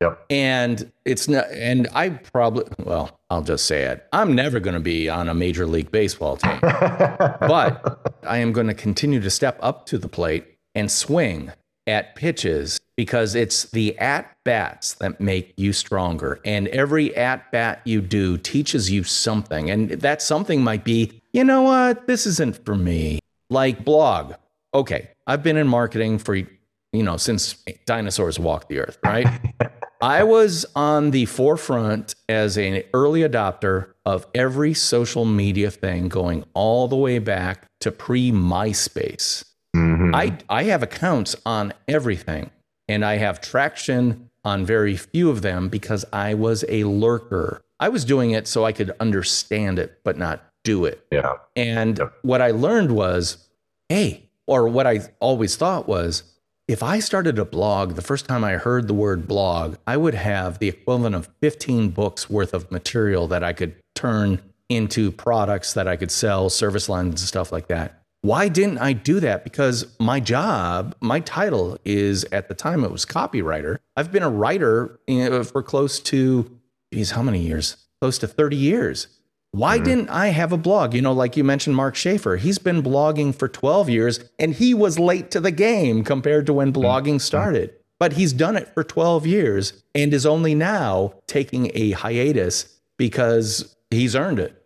Yep. 0.01 0.27
And 0.29 0.93
it's 1.05 1.29
not, 1.29 1.51
and 1.51 1.89
I 1.95 2.11
probably, 2.11 2.65
well, 2.79 3.19
I'll 3.31 3.43
just 3.43 3.67
say 3.67 3.85
it. 3.85 4.07
I'm 4.13 4.35
never 4.35 4.61
going 4.61 4.75
to 4.75 4.81
be 4.81 5.09
on 5.09 5.29
a 5.29 5.35
major 5.35 5.67
league 5.67 5.91
baseball 5.91 6.37
team, 6.37 6.59
but 6.61 8.19
I 8.27 8.39
am 8.39 8.53
going 8.53 8.67
to 8.67 8.75
continue 8.75 9.21
to 9.21 9.31
step 9.31 9.59
up 9.63 9.87
to 9.87 9.99
the 9.99 10.09
plate 10.09 10.45
and 10.75 10.91
swing 10.91 11.53
at 11.87 12.15
pitches 12.17 12.81
because 12.97 13.35
it's 13.35 13.65
the 13.71 13.99
at 13.99 14.37
bats 14.45 14.95
that 14.95 15.21
make 15.21 15.53
you 15.57 15.73
stronger. 15.73 16.41
And 16.45 16.69
every 16.69 17.15
at 17.17 17.51
bat 17.53 17.81
you 17.85 18.01
do 18.01 18.39
teaches 18.39 18.91
you 18.91 19.05
something. 19.05 19.71
And 19.71 19.91
that 19.91 20.23
something 20.23 20.63
might 20.63 20.85
be, 20.85 21.21
you 21.33 21.45
know 21.45 21.63
what, 21.63 22.07
this 22.07 22.27
isn't 22.27 22.65
for 22.65 22.77
me. 22.77 23.19
Like 23.51 23.85
blog. 23.85 24.35
Okay, 24.73 25.11
I've 25.27 25.43
been 25.43 25.57
in 25.57 25.69
marketing 25.69 26.19
for, 26.19 26.35
you 26.35 26.49
know, 26.93 27.17
since 27.17 27.55
dinosaurs 27.87 28.39
walked 28.39 28.69
the 28.69 28.81
earth, 28.81 28.99
right? 29.05 29.27
I 30.05 30.23
was 30.23 30.67
on 30.77 31.13
the 31.13 31.25
forefront 31.25 32.15
as 32.29 32.59
an 32.59 32.83
early 32.93 33.23
adopter 33.23 33.95
of 34.05 34.27
every 34.35 34.75
social 34.75 35.25
media 35.25 35.71
thing 35.71 36.11
going 36.11 36.45
all 36.53 36.89
the 36.89 36.97
way 36.97 37.19
back 37.19 37.69
to 37.81 37.91
pre 37.91 38.31
MySpace. 38.31 39.47
Mm-hmm. 39.75 40.15
I, 40.15 40.37
I 40.51 40.65
have 40.65 40.83
accounts 40.83 41.37
on 41.47 41.73
everything 41.89 42.51
and 42.87 43.03
I 43.03 43.17
have 43.17 43.41
traction 43.41 44.29
on 44.45 44.67
very 44.67 44.95
few 44.95 45.31
of 45.31 45.41
them 45.41 45.71
because 45.71 46.05
I 46.13 46.35
was 46.35 46.67
a 46.69 46.85
lurker. 46.85 47.63
I 47.81 47.89
was 47.89 48.05
doing 48.05 48.33
it 48.33 48.47
so 48.47 48.63
I 48.67 48.73
could 48.73 48.93
understand 49.01 49.79
it, 49.79 50.01
but 50.05 50.19
not 50.19 50.45
do 50.65 50.85
it. 50.85 51.03
Yeah. 51.11 51.37
And 51.57 51.99
what 52.21 52.43
I 52.43 52.51
learned 52.51 52.93
was, 52.93 53.49
hey, 53.89 54.29
or 54.47 54.69
what 54.69 54.87
I 54.87 55.01
always 55.19 55.57
thought 55.57 55.89
was, 55.89 56.25
if 56.67 56.83
I 56.83 56.99
started 56.99 57.39
a 57.39 57.45
blog, 57.45 57.95
the 57.95 58.03
first 58.03 58.27
time 58.27 58.43
I 58.43 58.53
heard 58.53 58.89
the 58.89 58.95
word 58.95 59.29
blog, 59.29 59.77
I 59.87 59.97
would 59.97 60.15
have 60.15 60.59
the 60.59 60.69
equivalent 60.69 61.15
of 61.15 61.29
15 61.43 61.91
books 61.91 62.31
worth 62.31 62.55
of 62.55 62.71
material 62.71 63.27
that 63.29 63.45
I 63.45 63.53
could 63.53 63.75
turn 63.95 64.41
into 64.71 65.13
products 65.13 65.75
that 65.75 65.87
I 65.87 65.97
could 65.97 66.11
sell, 66.11 66.49
service 66.49 66.89
lines 66.89 67.21
and 67.21 67.29
stuff 67.29 67.53
like 67.53 67.69
that. 67.69 68.03
Why 68.23 68.49
didn't 68.49 68.79
I 68.79 68.95
do 68.95 69.21
that? 69.21 69.45
Because 69.45 69.95
my 70.01 70.21
job, 70.21 70.95
my 71.01 71.21
title 71.21 71.79
is 71.85 72.25
at 72.33 72.49
the 72.49 72.55
time 72.55 72.83
it 72.83 72.91
was 72.91 73.05
copywriter. 73.05 73.79
I've 73.95 74.11
been 74.11 74.23
a 74.23 74.31
writer 74.31 74.99
eh, 75.07 75.43
for 75.43 75.63
close 75.63 76.01
to, 76.01 76.51
geez, 76.91 77.11
how 77.11 77.23
many 77.23 77.41
years? 77.41 77.77
Close 78.01 78.17
to 78.19 78.27
30 78.27 78.57
years. 78.57 79.09
Why 79.55 79.77
mm-hmm. 79.77 79.85
didn't 79.85 80.09
I 80.11 80.29
have 80.29 80.51
a 80.51 80.57
blog? 80.57 80.95
You 80.95 81.03
know, 81.03 81.13
like 81.13 81.37
you 81.37 81.45
mentioned, 81.45 81.77
Mark 81.77 81.95
Schaefer, 81.95 82.37
he's 82.37 82.59
been 82.59 82.83
blogging 82.83 83.33
for 83.33 83.47
12 83.47 83.89
years 83.89 84.19
and 84.37 84.53
he 84.53 84.75
was 84.75 84.99
late 84.99 85.31
to 85.31 85.39
the 85.39 85.53
game 85.53 86.03
compared 86.03 86.47
to 86.47 86.53
when 86.53 86.73
blogging 86.73 87.05
mm-hmm. 87.05 87.19
started. 87.19 87.73
but 88.01 88.15
he's 88.15 88.33
done 88.33 88.57
it 88.57 88.75
for 88.75 88.83
12 88.83 89.25
years 89.29 89.85
and 89.95 90.13
is 90.13 90.27
only 90.27 90.57
now 90.57 91.15
taking 91.29 91.71
a 91.73 91.93
hiatus 91.93 92.81
because 92.99 93.77
he's 93.91 94.17
earned 94.17 94.41
it. 94.41 94.61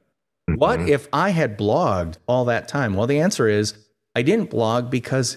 Mm-hmm. 0.49 0.59
What 0.59 0.81
if 0.81 1.07
I 1.13 1.31
had 1.31 1.59
blogged 1.59 2.17
all 2.27 2.47
that 2.47 2.67
time? 2.67 2.95
Well, 2.95 3.07
the 3.07 3.21
answer 3.21 3.47
is 3.47 3.75
I 4.17 4.23
didn't 4.23 4.49
blog 4.49 4.91
because 4.91 5.37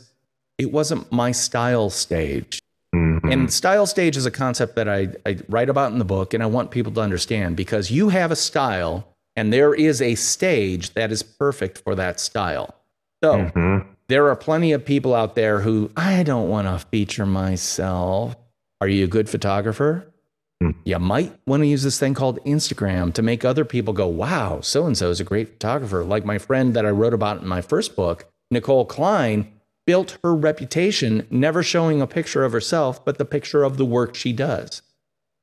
it 0.57 0.71
wasn't 0.71 1.11
my 1.11 1.33
style 1.33 1.89
stage. 1.89 2.61
Mm-hmm. 2.95 3.29
And 3.29 3.51
style 3.51 3.85
stage 3.85 4.15
is 4.15 4.25
a 4.25 4.31
concept 4.31 4.77
that 4.77 4.87
I, 4.87 5.09
I 5.25 5.39
write 5.49 5.69
about 5.69 5.91
in 5.91 5.99
the 5.99 6.05
book, 6.05 6.33
and 6.33 6.41
I 6.41 6.45
want 6.45 6.71
people 6.71 6.93
to 6.93 7.01
understand 7.01 7.57
because 7.57 7.91
you 7.91 8.09
have 8.09 8.31
a 8.31 8.35
style 8.37 9.10
and 9.41 9.51
there 9.51 9.73
is 9.73 10.03
a 10.03 10.13
stage 10.13 10.93
that 10.93 11.11
is 11.11 11.23
perfect 11.23 11.79
for 11.79 11.95
that 11.95 12.19
style. 12.19 12.75
So 13.23 13.37
mm-hmm. 13.37 13.89
there 14.07 14.27
are 14.27 14.35
plenty 14.35 14.71
of 14.71 14.85
people 14.85 15.15
out 15.15 15.33
there 15.33 15.61
who 15.61 15.89
I 15.97 16.21
don't 16.21 16.47
want 16.47 16.67
to 16.67 16.85
feature 16.89 17.25
myself. 17.25 18.35
Are 18.81 18.87
you 18.87 19.05
a 19.05 19.07
good 19.07 19.27
photographer? 19.27 20.13
Mm. 20.61 20.75
You 20.85 20.99
might 20.99 21.35
want 21.47 21.63
to 21.63 21.67
use 21.67 21.81
this 21.81 21.99
thing 21.99 22.13
called 22.13 22.37
Instagram 22.45 23.15
to 23.15 23.23
make 23.23 23.43
other 23.43 23.65
people 23.65 23.95
go, 23.95 24.05
wow, 24.05 24.61
so 24.61 24.85
and 24.85 24.95
so 24.95 25.09
is 25.09 25.19
a 25.19 25.23
great 25.23 25.53
photographer. 25.53 26.03
Like 26.03 26.23
my 26.23 26.37
friend 26.37 26.75
that 26.75 26.85
I 26.85 26.91
wrote 26.91 27.15
about 27.15 27.41
in 27.41 27.47
my 27.47 27.61
first 27.61 27.95
book, 27.95 28.31
Nicole 28.51 28.85
Klein, 28.85 29.51
built 29.87 30.19
her 30.23 30.35
reputation 30.35 31.25
never 31.31 31.63
showing 31.63 31.99
a 31.99 32.05
picture 32.05 32.43
of 32.43 32.51
herself, 32.51 33.03
but 33.03 33.17
the 33.17 33.25
picture 33.25 33.63
of 33.63 33.77
the 33.77 33.85
work 33.85 34.13
she 34.13 34.33
does. 34.33 34.83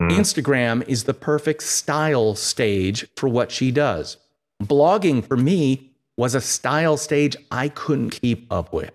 Mm. 0.00 0.10
Instagram 0.10 0.88
is 0.88 1.04
the 1.04 1.14
perfect 1.14 1.62
style 1.62 2.34
stage 2.34 3.06
for 3.16 3.28
what 3.28 3.50
she 3.50 3.70
does. 3.70 4.16
Blogging 4.62 5.24
for 5.24 5.36
me 5.36 5.90
was 6.16 6.34
a 6.34 6.40
style 6.40 6.96
stage 6.96 7.36
I 7.50 7.68
couldn't 7.68 8.10
keep 8.10 8.52
up 8.52 8.72
with. 8.72 8.92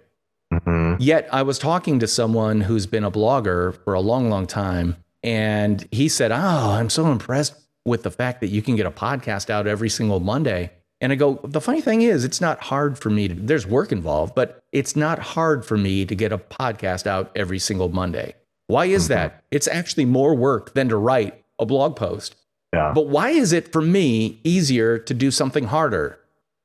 Mm-hmm. 0.53 1.01
Yet 1.01 1.27
I 1.31 1.41
was 1.41 1.57
talking 1.57 1.99
to 1.99 2.07
someone 2.07 2.61
who's 2.61 2.85
been 2.85 3.03
a 3.03 3.11
blogger 3.11 3.77
for 3.83 3.93
a 3.93 3.99
long, 3.99 4.29
long 4.29 4.45
time. 4.45 4.97
And 5.23 5.87
he 5.91 6.09
said, 6.09 6.31
Oh, 6.31 6.35
I'm 6.71 6.89
so 6.89 7.07
impressed 7.11 7.55
with 7.85 8.03
the 8.03 8.11
fact 8.11 8.41
that 8.41 8.47
you 8.47 8.61
can 8.61 8.75
get 8.75 8.85
a 8.85 8.91
podcast 8.91 9.49
out 9.49 9.67
every 9.67 9.89
single 9.89 10.19
Monday. 10.19 10.71
And 11.01 11.11
I 11.11 11.15
go, 11.15 11.39
the 11.43 11.59
funny 11.59 11.81
thing 11.81 12.01
is, 12.01 12.23
it's 12.23 12.39
not 12.39 12.61
hard 12.61 12.97
for 12.97 13.09
me 13.09 13.27
to, 13.27 13.33
there's 13.33 13.67
work 13.67 13.91
involved, 13.91 14.35
but 14.35 14.63
it's 14.71 14.95
not 14.95 15.19
hard 15.19 15.65
for 15.65 15.77
me 15.77 16.05
to 16.05 16.15
get 16.15 16.31
a 16.31 16.37
podcast 16.37 17.07
out 17.07 17.29
every 17.35 17.59
single 17.59 17.89
Monday. 17.89 18.35
Why 18.73 18.86
is 18.86 19.03
mm-hmm. 19.03 19.13
that? 19.13 19.43
It's 19.51 19.67
actually 19.67 20.05
more 20.05 20.36
work 20.36 20.73
than 20.73 20.89
to 20.89 20.97
write 20.97 21.43
a 21.59 21.65
blog 21.65 21.95
post. 21.95 22.36
Yeah. 22.73 22.91
But 22.93 23.07
why 23.07 23.29
is 23.29 23.53
it 23.53 23.71
for 23.71 23.81
me 23.81 24.39
easier 24.43 24.97
to 24.97 25.13
do 25.13 25.31
something 25.31 25.65
harder? 25.65 26.19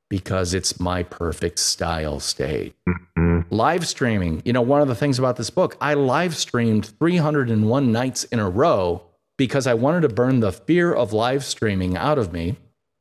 Because 0.09 0.53
it's 0.53 0.79
my 0.79 1.03
perfect 1.03 1.59
style 1.59 2.19
stage. 2.19 2.73
Mm-hmm. 2.87 3.53
Live 3.53 3.87
streaming, 3.87 4.41
you 4.43 4.53
know, 4.53 4.61
one 4.61 4.81
of 4.81 4.87
the 4.87 4.95
things 4.95 5.19
about 5.19 5.37
this 5.37 5.49
book, 5.49 5.77
I 5.79 5.93
live 5.93 6.35
streamed 6.35 6.87
301 6.99 7.91
nights 7.91 8.23
in 8.25 8.39
a 8.39 8.49
row 8.49 9.03
because 9.37 9.67
I 9.67 9.75
wanted 9.75 10.01
to 10.01 10.09
burn 10.09 10.39
the 10.39 10.51
fear 10.51 10.91
of 10.91 11.13
live 11.13 11.43
streaming 11.43 11.95
out 11.95 12.17
of 12.17 12.33
me 12.33 12.57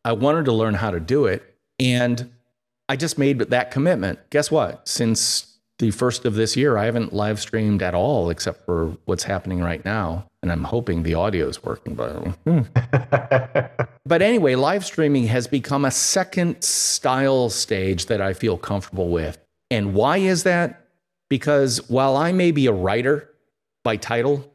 I 0.09 0.13
wanted 0.13 0.47
to 0.47 0.53
learn 0.53 0.75
how 0.75 0.91
to 0.91 1.01
do 1.01 1.27
it. 1.27 1.43
And 1.79 2.33
I 2.89 2.97
just 2.97 3.19
made 3.19 3.39
that 3.39 3.71
commitment. 3.71 4.19
Guess 4.31 4.51
what? 4.51 4.89
Since 4.89 5.48
the 5.79 5.91
first 5.93 6.25
of 6.25 6.35
this 6.35 6.57
year, 6.57 6.77
I 6.77 6.87
haven't 6.87 7.13
live 7.13 7.39
streamed 7.41 7.83
at 7.83 7.95
all 7.95 8.31
except 8.31 8.65
for 8.65 8.97
what's 9.05 9.25
happening 9.25 9.61
right 9.61 9.85
now. 9.85 10.27
And 10.43 10.51
I'm 10.53 10.65
hoping 10.65 11.03
the 11.03 11.15
audio 11.15 11.49
is 11.49 11.63
working. 11.63 11.95
But, 11.95 12.13
hmm. 12.47 12.61
but 14.07 14.23
anyway, 14.23 14.55
live 14.55 14.85
streaming 14.85 15.27
has 15.27 15.47
become 15.47 15.85
a 15.85 15.91
second 15.91 16.63
style 16.63 17.51
stage 17.51 18.07
that 18.07 18.21
I 18.21 18.35
feel 18.35 18.57
comfortable 18.57 19.09
with. 19.09 19.39
And 19.71 19.95
why 19.95 20.19
is 20.19 20.45
that? 20.45 20.85
Because 21.29 21.89
while 21.91 22.17
I 22.17 22.33
may 22.33 22.53
be 22.53 22.67
a 22.67 22.73
writer 22.73 23.31
by 23.85 23.97
title, 23.97 24.51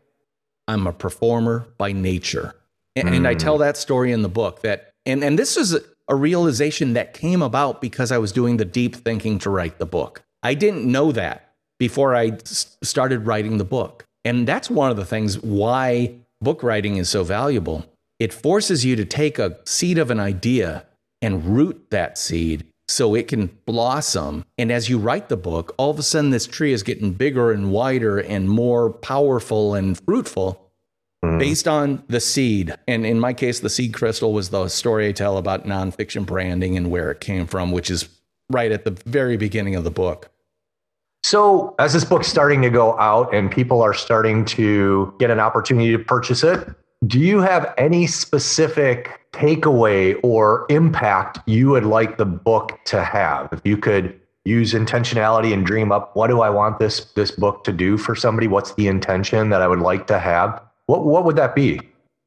I'm 0.67 0.87
a 0.87 0.93
performer 0.93 1.67
by 1.77 1.91
nature. 1.91 2.55
And, 2.95 3.09
mm. 3.09 3.17
and 3.17 3.27
I 3.27 3.33
tell 3.33 3.57
that 3.59 3.77
story 3.77 4.11
in 4.11 4.21
the 4.21 4.29
book 4.29 4.61
that 4.61 4.93
and, 5.05 5.23
and 5.23 5.37
this 5.37 5.57
is 5.57 5.77
a 6.07 6.15
realization 6.15 6.93
that 6.93 7.13
came 7.13 7.41
about 7.41 7.81
because 7.81 8.11
I 8.11 8.17
was 8.17 8.31
doing 8.31 8.57
the 8.57 8.65
deep 8.65 8.95
thinking 8.95 9.39
to 9.39 9.49
write 9.49 9.79
the 9.79 9.85
book. 9.85 10.23
I 10.43 10.53
didn't 10.53 10.85
know 10.85 11.11
that 11.13 11.53
before 11.79 12.15
I 12.15 12.37
started 12.45 13.25
writing 13.25 13.57
the 13.57 13.65
book. 13.65 14.05
And 14.25 14.47
that's 14.47 14.69
one 14.69 14.91
of 14.91 14.97
the 14.97 15.05
things 15.05 15.39
why 15.39 16.15
book 16.41 16.63
writing 16.63 16.97
is 16.97 17.09
so 17.09 17.23
valuable. 17.23 17.85
It 18.19 18.33
forces 18.33 18.85
you 18.85 18.95
to 18.95 19.05
take 19.05 19.39
a 19.39 19.57
seed 19.65 19.97
of 19.97 20.11
an 20.11 20.19
idea 20.19 20.85
and 21.21 21.45
root 21.45 21.87
that 21.89 22.17
seed 22.17 22.65
so 22.87 23.15
it 23.15 23.27
can 23.27 23.47
blossom. 23.65 24.45
And 24.57 24.71
as 24.71 24.89
you 24.89 24.97
write 24.97 25.29
the 25.29 25.37
book, 25.37 25.73
all 25.77 25.89
of 25.89 25.99
a 25.99 26.03
sudden 26.03 26.29
this 26.29 26.45
tree 26.45 26.73
is 26.73 26.83
getting 26.83 27.13
bigger 27.13 27.51
and 27.51 27.71
wider 27.71 28.19
and 28.19 28.49
more 28.49 28.91
powerful 28.91 29.73
and 29.73 29.99
fruitful 30.05 30.69
mm. 31.23 31.39
based 31.39 31.67
on 31.67 32.03
the 32.07 32.19
seed. 32.19 32.75
And 32.87 33.05
in 33.05 33.19
my 33.19 33.33
case, 33.33 33.61
the 33.61 33.69
seed 33.69 33.93
crystal 33.93 34.33
was 34.33 34.49
the 34.49 34.67
story 34.67 35.07
I 35.07 35.11
tell 35.13 35.37
about 35.37 35.65
nonfiction 35.65 36.25
branding 36.25 36.77
and 36.77 36.91
where 36.91 37.09
it 37.11 37.21
came 37.21 37.47
from, 37.47 37.71
which 37.71 37.89
is 37.89 38.09
right 38.49 38.71
at 38.71 38.83
the 38.83 38.91
very 38.91 39.37
beginning 39.37 39.75
of 39.75 39.83
the 39.83 39.91
book. 39.91 40.29
So, 41.23 41.73
as 41.79 41.93
this 41.93 42.03
book's 42.03 42.27
starting 42.27 42.61
to 42.63 42.69
go 42.69 42.99
out 42.99 43.33
and 43.33 43.49
people 43.49 43.81
are 43.81 43.93
starting 43.93 44.43
to 44.45 45.13
get 45.19 45.31
an 45.31 45.39
opportunity 45.39 45.91
to 45.93 45.99
purchase 45.99 46.43
it, 46.43 46.67
do 47.07 47.17
you 47.17 47.39
have 47.39 47.73
any 47.77 48.07
specific 48.07 49.21
takeaway 49.31 50.19
or 50.21 50.65
impact 50.69 51.39
you 51.45 51.69
would 51.69 51.85
like 51.85 52.17
the 52.17 52.25
book 52.25 52.77
to 52.85 53.03
have? 53.03 53.49
If 53.53 53.61
you 53.63 53.77
could 53.77 54.19
use 54.43 54.73
intentionality 54.73 55.53
and 55.53 55.65
dream 55.65 55.93
up, 55.93 56.13
what 56.13 56.27
do 56.27 56.41
I 56.41 56.49
want 56.49 56.79
this 56.79 57.05
this 57.15 57.31
book 57.31 57.63
to 57.63 57.71
do 57.71 57.97
for 57.97 58.15
somebody? 58.15 58.47
What's 58.47 58.73
the 58.73 58.87
intention 58.87 59.49
that 59.49 59.61
I 59.61 59.67
would 59.67 59.79
like 59.79 60.07
to 60.07 60.19
have? 60.19 60.61
What 60.87 61.05
what 61.05 61.23
would 61.23 61.37
that 61.37 61.55
be? 61.55 61.79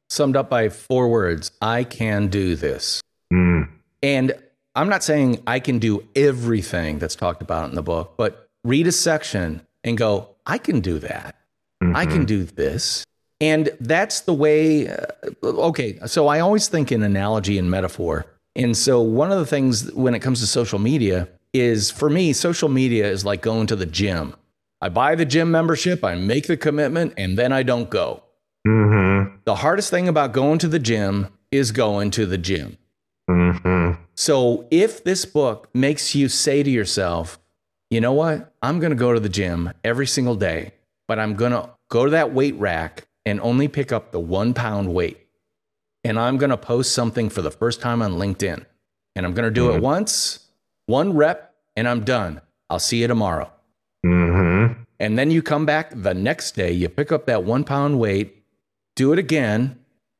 Summed 0.09 0.35
up 0.35 0.49
by 0.49 0.69
four 0.69 1.07
words: 1.09 1.51
I 1.61 1.83
can 1.83 2.27
do 2.27 2.55
this. 2.55 3.01
Mm. 3.31 3.69
And 4.01 4.33
I'm 4.75 4.89
not 4.89 5.03
saying 5.03 5.43
I 5.45 5.59
can 5.59 5.79
do 5.79 6.07
everything 6.15 6.99
that's 6.99 7.15
talked 7.15 7.41
about 7.41 7.69
in 7.69 7.75
the 7.75 7.83
book, 7.83 8.15
but 8.17 8.46
read 8.67 8.85
a 8.85 8.91
section 8.91 9.61
and 9.83 9.97
go, 9.97 10.35
I 10.45 10.57
can 10.57 10.81
do 10.81 10.99
that. 10.99 11.35
Mm-hmm. 11.81 11.95
I 11.95 12.05
can 12.05 12.17
mm-hmm. 12.17 12.25
do 12.25 12.43
this. 12.43 13.05
And 13.39 13.69
that's 13.79 14.21
the 14.21 14.33
way. 14.33 14.89
Uh, 14.89 15.05
okay, 15.43 15.99
so 16.05 16.27
I 16.27 16.39
always 16.39 16.67
think 16.67 16.91
in 16.91 17.01
analogy 17.03 17.57
and 17.57 17.69
metaphor. 17.69 18.25
And 18.55 18.75
so 18.75 19.01
one 19.01 19.31
of 19.31 19.37
the 19.37 19.45
things 19.45 19.91
when 19.93 20.15
it 20.15 20.19
comes 20.19 20.39
to 20.41 20.47
social 20.47 20.79
media 20.79 21.29
is 21.53 21.91
for 21.91 22.09
me, 22.09 22.33
social 22.33 22.69
media 22.69 23.09
is 23.09 23.23
like 23.23 23.41
going 23.41 23.67
to 23.67 23.75
the 23.75 23.85
gym. 23.85 24.35
I 24.81 24.89
buy 24.89 25.15
the 25.15 25.25
gym 25.25 25.49
membership, 25.49 26.03
I 26.03 26.15
make 26.15 26.47
the 26.47 26.57
commitment, 26.57 27.13
and 27.17 27.37
then 27.37 27.51
I 27.51 27.63
don't 27.63 27.89
go. 27.89 28.23
Mm-hmm. 28.67 29.37
The 29.45 29.55
hardest 29.55 29.89
thing 29.89 30.07
about 30.07 30.33
going 30.33 30.59
to 30.59 30.67
the 30.67 30.79
gym 30.79 31.27
is 31.51 31.71
going 31.71 32.11
to 32.11 32.25
the 32.25 32.37
gym. 32.37 32.77
Mm-hmm. 33.29 34.01
So 34.15 34.67
if 34.71 35.03
this 35.03 35.25
book 35.25 35.69
makes 35.73 36.15
you 36.15 36.27
say 36.27 36.63
to 36.63 36.69
yourself, 36.69 37.39
you 37.89 38.01
know 38.01 38.13
what? 38.13 38.53
I'm 38.67 38.79
going 38.79 38.89
to 38.89 38.97
go 38.97 39.13
to 39.13 39.19
the 39.21 39.29
gym 39.29 39.71
every 39.85 40.05
single 40.05 40.35
day, 40.35 40.73
but 41.07 41.19
I'm 41.19 41.35
going 41.35 41.53
to 41.53 41.69
go 41.87 42.03
to 42.03 42.11
that 42.11 42.33
weight 42.33 42.55
rack 42.55 43.07
and 43.25 43.39
only 43.39 43.69
pick 43.69 43.93
up 43.93 44.11
the 44.11 44.19
one 44.19 44.53
pound 44.53 44.93
weight. 44.93 45.25
And 46.03 46.19
I'm 46.19 46.35
going 46.35 46.49
to 46.49 46.57
post 46.57 46.91
something 46.91 47.29
for 47.29 47.41
the 47.41 47.49
first 47.49 47.79
time 47.79 48.01
on 48.01 48.15
LinkedIn. 48.15 48.65
And 49.15 49.25
I'm 49.25 49.33
going 49.33 49.47
to 49.47 49.51
do 49.51 49.69
mm-hmm. 49.69 49.77
it 49.77 49.81
once, 49.81 50.47
one 50.85 51.15
rep, 51.15 51.55
and 51.77 51.87
I'm 51.87 52.03
done. 52.03 52.41
I'll 52.69 52.77
see 52.77 52.99
you 52.99 53.07
tomorrow. 53.07 53.49
Mm-hmm. 54.05 54.81
And 54.99 55.17
then 55.17 55.31
you 55.31 55.41
come 55.41 55.65
back 55.65 55.93
the 55.95 56.13
next 56.13 56.51
day, 56.51 56.73
you 56.73 56.89
pick 56.89 57.09
up 57.09 57.25
that 57.27 57.45
one 57.45 57.63
pound 57.63 58.01
weight, 58.01 58.43
do 58.97 59.13
it 59.13 59.19
again. 59.19 59.79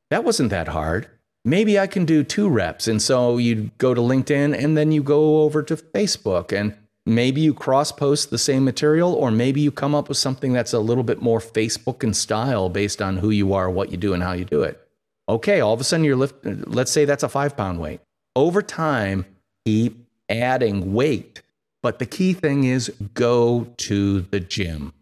That 0.10 0.24
wasn't 0.24 0.52
that 0.52 0.70
hard. 0.70 1.10
Maybe 1.44 1.78
I 1.78 1.88
can 1.88 2.06
do 2.06 2.24
two 2.24 2.48
reps. 2.48 2.88
And 2.88 3.02
so 3.02 3.40
you 3.40 3.72
go 3.78 3.94
to 3.94 4.00
LinkedIn 4.00 4.58
and 4.58 4.78
then 4.78 4.94
you 4.94 5.04
go 5.04 5.42
over 5.42 5.62
to 5.64 5.76
Facebook 5.76 6.58
and 6.58 6.78
maybe 7.08 7.41
you 7.41 7.54
cross 7.54 7.91
post 7.91 8.30
the 8.30 8.38
same 8.38 8.65
material, 8.65 9.13
or 9.13 9.32
maybe 9.32 9.62
you 9.62 9.72
come 9.72 9.96
up 9.96 10.10
with 10.10 10.17
something 10.17 10.54
that's 10.54 10.74
a 10.74 10.80
little 10.80 11.04
bit 11.04 11.22
more 11.22 11.39
Facebook 11.39 12.04
in 12.04 12.13
style 12.13 12.70
based 12.70 13.02
on 13.02 13.17
who 13.17 13.30
you 13.30 13.54
are, 13.54 13.70
what 13.70 13.89
you 13.89 13.98
do, 13.98 14.13
and 14.13 14.22
how 14.22 14.34
you 14.34 14.46
do 14.46 14.62
it. 14.63 14.86
Okay, 15.30 15.62
all 15.62 15.74
of 15.74 15.82
a 15.82 15.84
sudden 15.84 16.04
you're 16.04 16.15
lift, 16.15 16.36
let's 16.46 16.91
say 16.91 17.06
that's 17.06 17.24
a 17.24 17.30
five 17.30 17.56
pound 17.56 17.80
weight. 17.80 18.02
Over 18.36 18.62
time, 18.62 19.26
keep 19.65 20.06
adding 20.30 20.93
weight. 20.93 21.41
But 21.82 22.00
the 22.00 22.06
key 22.06 22.34
thing 22.34 22.65
is 22.65 22.89
go 23.13 23.67
to 23.78 24.22
the 24.22 24.39
gym. 24.39 24.93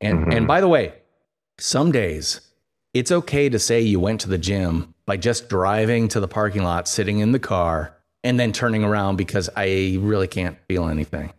And, 0.00 0.20
mm-hmm. 0.20 0.32
and 0.32 0.46
by 0.46 0.60
the 0.60 0.68
way, 0.68 0.94
some 1.58 1.92
days 1.92 2.40
it's 2.94 3.12
okay 3.12 3.48
to 3.48 3.58
say 3.58 3.80
you 3.80 4.00
went 4.00 4.20
to 4.22 4.28
the 4.28 4.38
gym 4.38 4.94
by 5.06 5.16
just 5.16 5.48
driving 5.48 6.08
to 6.08 6.20
the 6.20 6.28
parking 6.28 6.62
lot, 6.62 6.88
sitting 6.88 7.18
in 7.18 7.32
the 7.32 7.38
car, 7.38 7.96
and 8.24 8.38
then 8.38 8.52
turning 8.52 8.84
around 8.84 9.16
because 9.16 9.48
I 9.56 9.98
really 10.00 10.28
can't 10.28 10.58
feel 10.68 10.88
anything. 10.88 11.32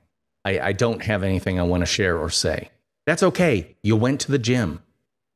I, 0.46 0.60
I 0.60 0.72
don't 0.74 1.04
have 1.04 1.24
anything 1.24 1.60
I 1.60 1.64
want 1.64 1.82
to 1.82 1.86
share 1.86 2.18
or 2.18 2.30
say. 2.30 2.70
That's 3.06 3.24
okay. 3.24 3.76
You 3.84 3.96
went 3.96 4.22
to 4.22 4.32
the 4.32 4.40
gym. 4.40 4.82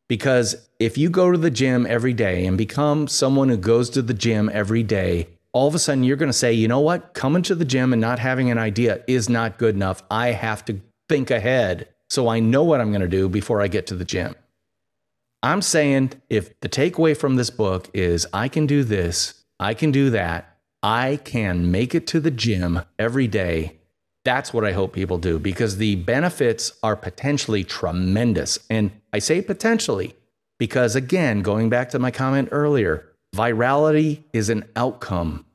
Because 0.07 0.55
if 0.79 0.97
you 0.97 1.09
go 1.09 1.31
to 1.31 1.37
the 1.37 1.49
gym 1.49 1.87
every 1.87 2.13
day 2.13 2.45
and 2.45 2.57
become 2.57 3.07
someone 3.07 3.49
who 3.49 3.57
goes 3.57 3.89
to 3.91 4.01
the 4.01 4.13
gym 4.13 4.49
every 4.53 4.83
day, 4.83 5.29
all 5.51 5.67
of 5.67 5.73
a 5.73 5.79
sudden 5.79 6.03
you're 6.03 6.17
going 6.17 6.29
to 6.29 6.33
say, 6.33 6.53
you 6.53 6.67
know 6.67 6.79
what? 6.79 7.13
Coming 7.13 7.41
to 7.43 7.55
the 7.55 7.65
gym 7.65 7.91
and 7.91 8.01
not 8.01 8.19
having 8.19 8.51
an 8.51 8.57
idea 8.57 9.03
is 9.07 9.29
not 9.29 9.57
good 9.57 9.73
enough. 9.73 10.03
I 10.11 10.27
have 10.27 10.63
to 10.65 10.79
think 11.09 11.31
ahead 11.31 11.87
so 12.09 12.27
I 12.27 12.39
know 12.39 12.63
what 12.63 12.81
I'm 12.81 12.91
going 12.91 13.01
to 13.01 13.07
do 13.07 13.27
before 13.27 13.61
I 13.61 13.67
get 13.67 13.87
to 13.87 13.95
the 13.95 14.05
gym. 14.05 14.35
I'm 15.41 15.61
saying 15.61 16.13
if 16.29 16.59
the 16.59 16.69
takeaway 16.69 17.17
from 17.17 17.35
this 17.35 17.49
book 17.49 17.89
is 17.93 18.27
I 18.33 18.47
can 18.47 18.67
do 18.67 18.83
this, 18.83 19.43
I 19.59 19.73
can 19.73 19.91
do 19.91 20.09
that, 20.11 20.57
I 20.83 21.19
can 21.23 21.71
make 21.71 21.95
it 21.95 22.05
to 22.07 22.19
the 22.19 22.31
gym 22.31 22.81
every 22.99 23.27
day. 23.27 23.77
That's 24.25 24.53
what 24.53 24.65
I 24.65 24.73
hope 24.73 24.91
people 24.91 25.19
do 25.19 25.39
because 25.39 25.77
the 25.77 25.95
benefits 25.95 26.73
are 26.83 26.95
potentially 26.95 27.63
tremendous. 27.63 28.59
And 28.69 28.91
I 29.13 29.19
say 29.19 29.41
potentially 29.41 30.15
because, 30.57 30.95
again, 30.95 31.41
going 31.41 31.69
back 31.69 31.89
to 31.91 31.99
my 31.99 32.11
comment 32.11 32.49
earlier, 32.51 33.05
virality 33.35 34.23
is 34.33 34.49
an 34.49 34.65
outcome 34.75 35.45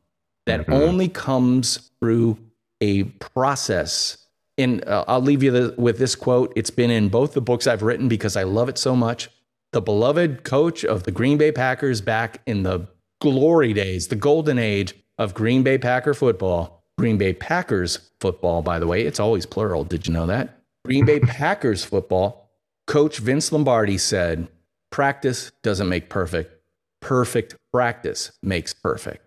that 0.47 0.61
mm-hmm. 0.61 0.73
only 0.73 1.09
comes 1.09 1.91
through 2.01 2.39
a 2.81 3.05
process. 3.05 4.19
And 4.57 4.87
uh, 4.87 5.05
I'll 5.09 5.21
leave 5.21 5.43
you 5.43 5.51
the, 5.51 5.75
with 5.77 5.99
this 5.99 6.15
quote. 6.15 6.53
It's 6.55 6.71
been 6.71 6.91
in 6.91 7.09
both 7.09 7.35
the 7.35 7.41
books 7.41 7.67
I've 7.67 7.83
written 7.83 8.09
because 8.09 8.37
I 8.37 8.45
love 8.45 8.69
it 8.69 8.79
so 8.79 8.95
much. 8.95 9.31
The 9.73 9.81
beloved 9.81 10.45
coach 10.45 10.85
of 10.85 11.05
the 11.05 11.11
Green 11.11 11.39
Bay 11.39 11.53
Packers 11.53 12.01
back 12.01 12.41
in 12.47 12.63
the 12.63 12.89
glory 13.21 13.73
days, 13.73 14.09
the 14.09 14.17
golden 14.17 14.59
age 14.59 14.95
of 15.19 15.35
Green 15.35 15.63
Bay 15.63 15.79
Packer 15.79 16.15
football. 16.15 16.80
Green 17.01 17.19
Bay 17.19 17.33
Packers 17.33 18.11
football, 18.21 18.63
by 18.63 18.79
the 18.79 18.87
way, 18.87 19.03
it's 19.03 19.19
always 19.19 19.47
plural. 19.47 19.85
Did 19.85 20.07
you 20.07 20.13
know 20.13 20.27
that? 20.27 20.61
Green 20.85 21.05
Bay 21.05 21.21
Packers 21.21 21.85
football. 21.85 22.51
Coach 22.87 23.19
Vince 23.19 23.53
Lombardi 23.53 23.99
said, 23.99 24.49
Practice 24.91 25.53
doesn't 25.63 25.89
make 25.89 26.09
perfect. 26.09 26.61
Perfect 27.01 27.55
practice 27.73 28.33
makes 28.43 28.75
perfect. 28.75 29.25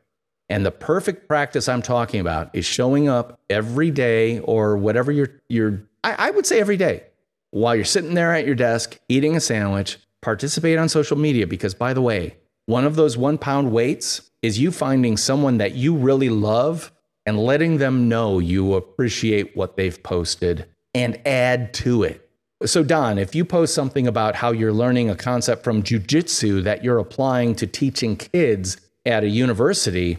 And 0.50 0.66
the 0.66 0.72
perfect 0.72 1.28
practice 1.28 1.68
I'm 1.68 1.82
talking 1.82 2.20
about 2.20 2.54
is 2.54 2.66
showing 2.66 3.08
up 3.08 3.40
every 3.50 3.90
day 3.90 4.40
or 4.40 4.78
whatever 4.78 5.12
you're, 5.12 5.42
you're 5.48 5.82
I, 6.04 6.28
I 6.28 6.32
would 6.32 6.46
say 6.46 6.60
every 6.60 6.78
day 6.78 7.04
while 7.52 7.76
you're 7.76 7.86
sitting 7.86 8.14
there 8.14 8.34
at 8.34 8.46
your 8.46 8.56
desk 8.56 9.00
eating 9.10 9.36
a 9.36 9.40
sandwich, 9.40 9.98
participate 10.22 10.78
on 10.78 10.90
social 10.90 11.18
media. 11.18 11.48
Because 11.48 11.74
by 11.74 11.94
the 11.94 12.02
way, 12.02 12.36
one 12.66 12.86
of 12.86 12.96
those 12.96 13.18
one 13.18 13.38
pound 13.38 13.72
weights 13.72 14.30
is 14.42 14.60
you 14.60 14.72
finding 14.72 15.18
someone 15.18 15.58
that 15.58 15.74
you 15.74 15.96
really 15.96 16.30
love 16.30 16.92
and 17.26 17.40
letting 17.40 17.78
them 17.78 18.10
know 18.10 18.40
you 18.40 18.74
appreciate 18.76 19.56
what 19.56 19.78
they've 19.78 20.02
posted 20.04 20.66
and 20.94 21.20
add 21.26 21.74
to 21.74 22.04
it. 22.04 22.30
So, 22.66 22.84
Don, 22.84 23.18
if 23.18 23.36
you 23.36 23.44
post 23.44 23.74
something 23.74 24.08
about 24.08 24.36
how 24.36 24.52
you're 24.52 24.74
learning 24.74 25.10
a 25.10 25.16
concept 25.16 25.64
from 25.64 25.84
jujitsu 25.84 26.64
that 26.64 26.84
you're 26.84 27.00
applying 27.00 27.56
to 27.56 27.68
teaching 27.68 28.16
kids 28.16 28.78
at 29.06 29.24
a 29.24 29.30
university, 29.30 30.18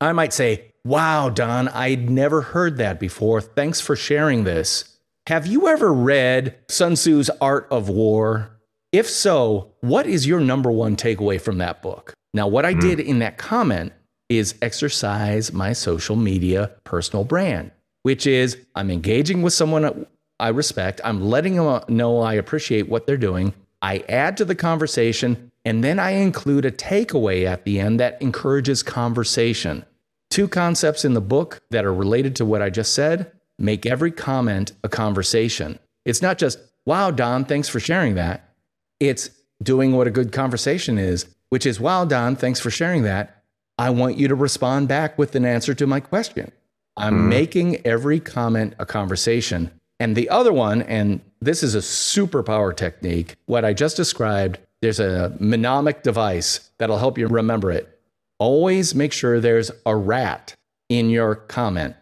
I 0.00 0.12
might 0.12 0.32
say, 0.32 0.72
Wow, 0.84 1.30
Don, 1.30 1.68
I'd 1.68 2.10
never 2.10 2.42
heard 2.42 2.76
that 2.78 3.00
before. 3.00 3.40
Thanks 3.40 3.80
for 3.80 3.96
sharing 3.96 4.44
this. 4.44 4.96
Have 5.26 5.44
you 5.46 5.66
ever 5.66 5.92
read 5.92 6.56
Sun 6.68 6.92
Tzu's 6.92 7.28
Art 7.40 7.66
of 7.72 7.88
War? 7.88 8.56
If 8.92 9.10
so, 9.10 9.74
what 9.80 10.06
is 10.06 10.28
your 10.28 10.38
number 10.38 10.70
one 10.70 10.94
takeaway 10.94 11.40
from 11.40 11.58
that 11.58 11.82
book? 11.82 12.14
Now, 12.32 12.46
what 12.46 12.64
I 12.64 12.74
mm. 12.74 12.80
did 12.80 13.00
in 13.00 13.18
that 13.18 13.36
comment 13.36 13.92
is 14.28 14.54
exercise 14.62 15.52
my 15.52 15.72
social 15.72 16.16
media 16.16 16.72
personal 16.84 17.24
brand, 17.24 17.70
which 18.02 18.26
is 18.26 18.56
I'm 18.74 18.90
engaging 18.90 19.42
with 19.42 19.52
someone 19.52 20.06
I 20.38 20.48
respect, 20.48 21.00
I'm 21.04 21.22
letting 21.22 21.56
them 21.56 21.82
know 21.88 22.20
I 22.20 22.34
appreciate 22.34 22.88
what 22.88 23.06
they're 23.06 23.16
doing. 23.16 23.54
I 23.80 24.04
add 24.08 24.36
to 24.38 24.44
the 24.44 24.54
conversation, 24.54 25.50
and 25.64 25.82
then 25.82 25.98
I 25.98 26.10
include 26.10 26.64
a 26.64 26.70
takeaway 26.70 27.46
at 27.46 27.64
the 27.64 27.80
end 27.80 28.00
that 28.00 28.20
encourages 28.20 28.82
conversation. 28.82 29.84
Two 30.30 30.48
concepts 30.48 31.04
in 31.04 31.14
the 31.14 31.20
book 31.20 31.62
that 31.70 31.84
are 31.84 31.94
related 31.94 32.36
to 32.36 32.44
what 32.44 32.62
I 32.62 32.70
just 32.70 32.92
said 32.92 33.32
make 33.58 33.86
every 33.86 34.10
comment 34.10 34.72
a 34.84 34.88
conversation. 34.88 35.78
It's 36.04 36.20
not 36.20 36.36
just, 36.36 36.58
wow, 36.84 37.10
Don, 37.10 37.44
thanks 37.44 37.68
for 37.68 37.80
sharing 37.80 38.14
that. 38.16 38.52
It's 39.00 39.30
doing 39.62 39.92
what 39.92 40.06
a 40.06 40.10
good 40.10 40.30
conversation 40.30 40.98
is, 40.98 41.26
which 41.48 41.64
is, 41.64 41.80
wow, 41.80 42.04
Don, 42.04 42.36
thanks 42.36 42.60
for 42.60 42.70
sharing 42.70 43.02
that. 43.04 43.35
I 43.78 43.90
want 43.90 44.16
you 44.16 44.28
to 44.28 44.34
respond 44.34 44.88
back 44.88 45.18
with 45.18 45.34
an 45.34 45.44
answer 45.44 45.74
to 45.74 45.86
my 45.86 46.00
question. 46.00 46.52
I'm 46.96 47.14
mm 47.14 47.28
making 47.28 47.86
every 47.86 48.20
comment 48.20 48.74
a 48.78 48.86
conversation. 48.86 49.70
And 50.00 50.16
the 50.16 50.30
other 50.30 50.52
one, 50.52 50.80
and 50.82 51.20
this 51.40 51.62
is 51.62 51.74
a 51.74 51.78
superpower 51.78 52.74
technique, 52.74 53.36
what 53.44 53.64
I 53.66 53.74
just 53.74 53.96
described, 53.96 54.58
there's 54.80 55.00
a 55.00 55.36
mnemonic 55.38 56.02
device 56.02 56.70
that'll 56.78 56.98
help 56.98 57.18
you 57.18 57.26
remember 57.26 57.70
it. 57.70 58.00
Always 58.38 58.94
make 58.94 59.12
sure 59.12 59.40
there's 59.40 59.70
a 59.84 59.94
rat 59.94 60.54
in 60.88 61.10
your 61.10 61.34
comment. 61.34 61.96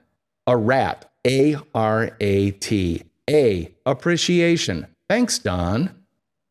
A 0.46 0.56
rat, 0.56 1.10
A 1.26 1.56
R 1.74 2.16
A 2.20 2.50
T. 2.52 3.02
A, 3.30 3.74
appreciation. 3.86 4.86
Thanks, 5.08 5.38
Don. 5.38 5.90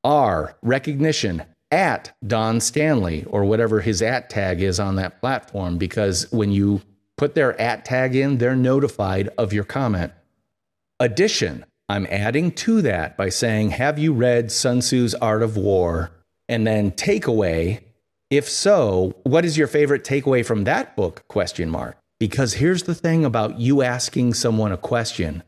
R, 0.04 0.58
recognition 0.62 1.44
at 1.74 2.16
Don 2.26 2.62
Stanley 2.62 3.24
or 3.26 3.44
whatever 3.46 3.82
his 3.82 4.04
at 4.04 4.30
tag 4.30 4.62
is 4.62 4.80
on 4.80 4.96
that 4.98 5.20
platform, 5.20 5.80
because 5.80 6.32
when 6.32 6.52
you 6.52 6.84
put 7.18 7.34
their 7.34 7.60
at 7.60 7.84
tag 7.84 8.16
in, 8.16 8.38
they're 8.38 8.56
notified 8.56 9.28
of 9.40 9.52
your 9.52 9.64
comment. 9.64 10.14
Addition, 11.00 11.66
I'm 11.90 12.06
adding 12.12 12.52
to 12.52 12.84
that 12.84 13.18
by 13.18 13.30
saying, 13.30 13.72
Have 13.72 13.98
you 13.98 14.14
read 14.14 14.52
Sun 14.52 14.82
Tzu's 14.82 15.16
Art 15.16 15.42
of 15.42 15.58
War? 15.58 16.12
And 16.48 16.68
then 16.68 16.92
takeaway, 16.92 17.82
if 18.30 18.48
so, 18.48 19.16
what 19.24 19.44
is 19.44 19.58
your 19.58 19.68
favorite 19.68 20.04
takeaway 20.04 20.46
from 20.46 20.66
that 20.66 20.96
book? 20.96 21.28
Question 21.28 21.72
mark. 21.72 21.98
Because 22.20 22.54
here's 22.54 22.84
the 22.84 22.96
thing 22.96 23.26
about 23.26 23.60
you 23.60 23.82
asking 23.82 24.36
someone 24.36 24.72
a 24.72 24.78
question. 24.78 25.42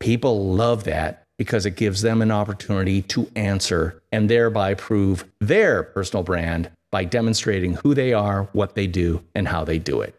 People 0.00 0.52
love 0.54 0.82
that 0.84 1.21
because 1.38 1.66
it 1.66 1.76
gives 1.76 2.02
them 2.02 2.22
an 2.22 2.30
opportunity 2.30 3.02
to 3.02 3.30
answer 3.34 4.02
and 4.12 4.28
thereby 4.28 4.74
prove 4.74 5.24
their 5.40 5.82
personal 5.82 6.22
brand 6.22 6.70
by 6.90 7.04
demonstrating 7.04 7.74
who 7.74 7.94
they 7.94 8.12
are, 8.12 8.44
what 8.52 8.74
they 8.74 8.86
do, 8.86 9.24
and 9.34 9.48
how 9.48 9.64
they 9.64 9.78
do 9.78 10.00
it. 10.00 10.14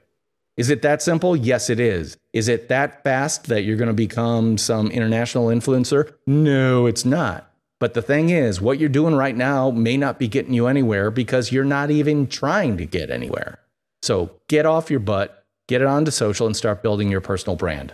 Is 0.56 0.70
it 0.70 0.82
that 0.84 1.02
simple? 1.02 1.36
Yes, 1.36 1.70
it 1.70 1.80
is. 1.80 2.18
Is 2.32 2.48
it 2.48 2.70
that 2.70 3.04
fast 3.04 3.48
that 3.48 3.64
you're 3.64 3.78
going 3.78 3.88
to 3.88 3.94
become 3.94 4.58
some 4.58 4.92
international 4.92 5.48
influencer? 5.48 6.14
No, 6.28 6.86
it's 6.86 7.06
not. 7.06 7.50
But 7.80 7.96
the 7.96 8.02
thing 8.02 8.30
is, 8.30 8.62
what 8.62 8.80
you're 8.80 8.90
doing 8.90 9.16
right 9.16 9.36
now 9.36 9.72
may 9.72 9.98
not 9.98 10.20
be 10.20 10.28
getting 10.28 10.54
you 10.54 10.68
anywhere 10.68 11.12
because 11.12 11.52
you're 11.52 11.64
not 11.64 11.92
even 11.92 12.28
trying 12.28 12.78
to 12.78 12.86
get 12.86 13.10
anywhere. 13.10 13.60
So 14.02 14.32
get 14.48 14.66
off 14.66 14.92
your 14.92 15.00
butt, 15.00 15.46
get 15.68 15.82
it 15.82 15.88
onto 15.88 16.12
social, 16.12 16.46
and 16.46 16.56
start 16.56 16.84
building 16.84 17.10
your 17.10 17.22
personal 17.22 17.56
brand. 17.56 17.94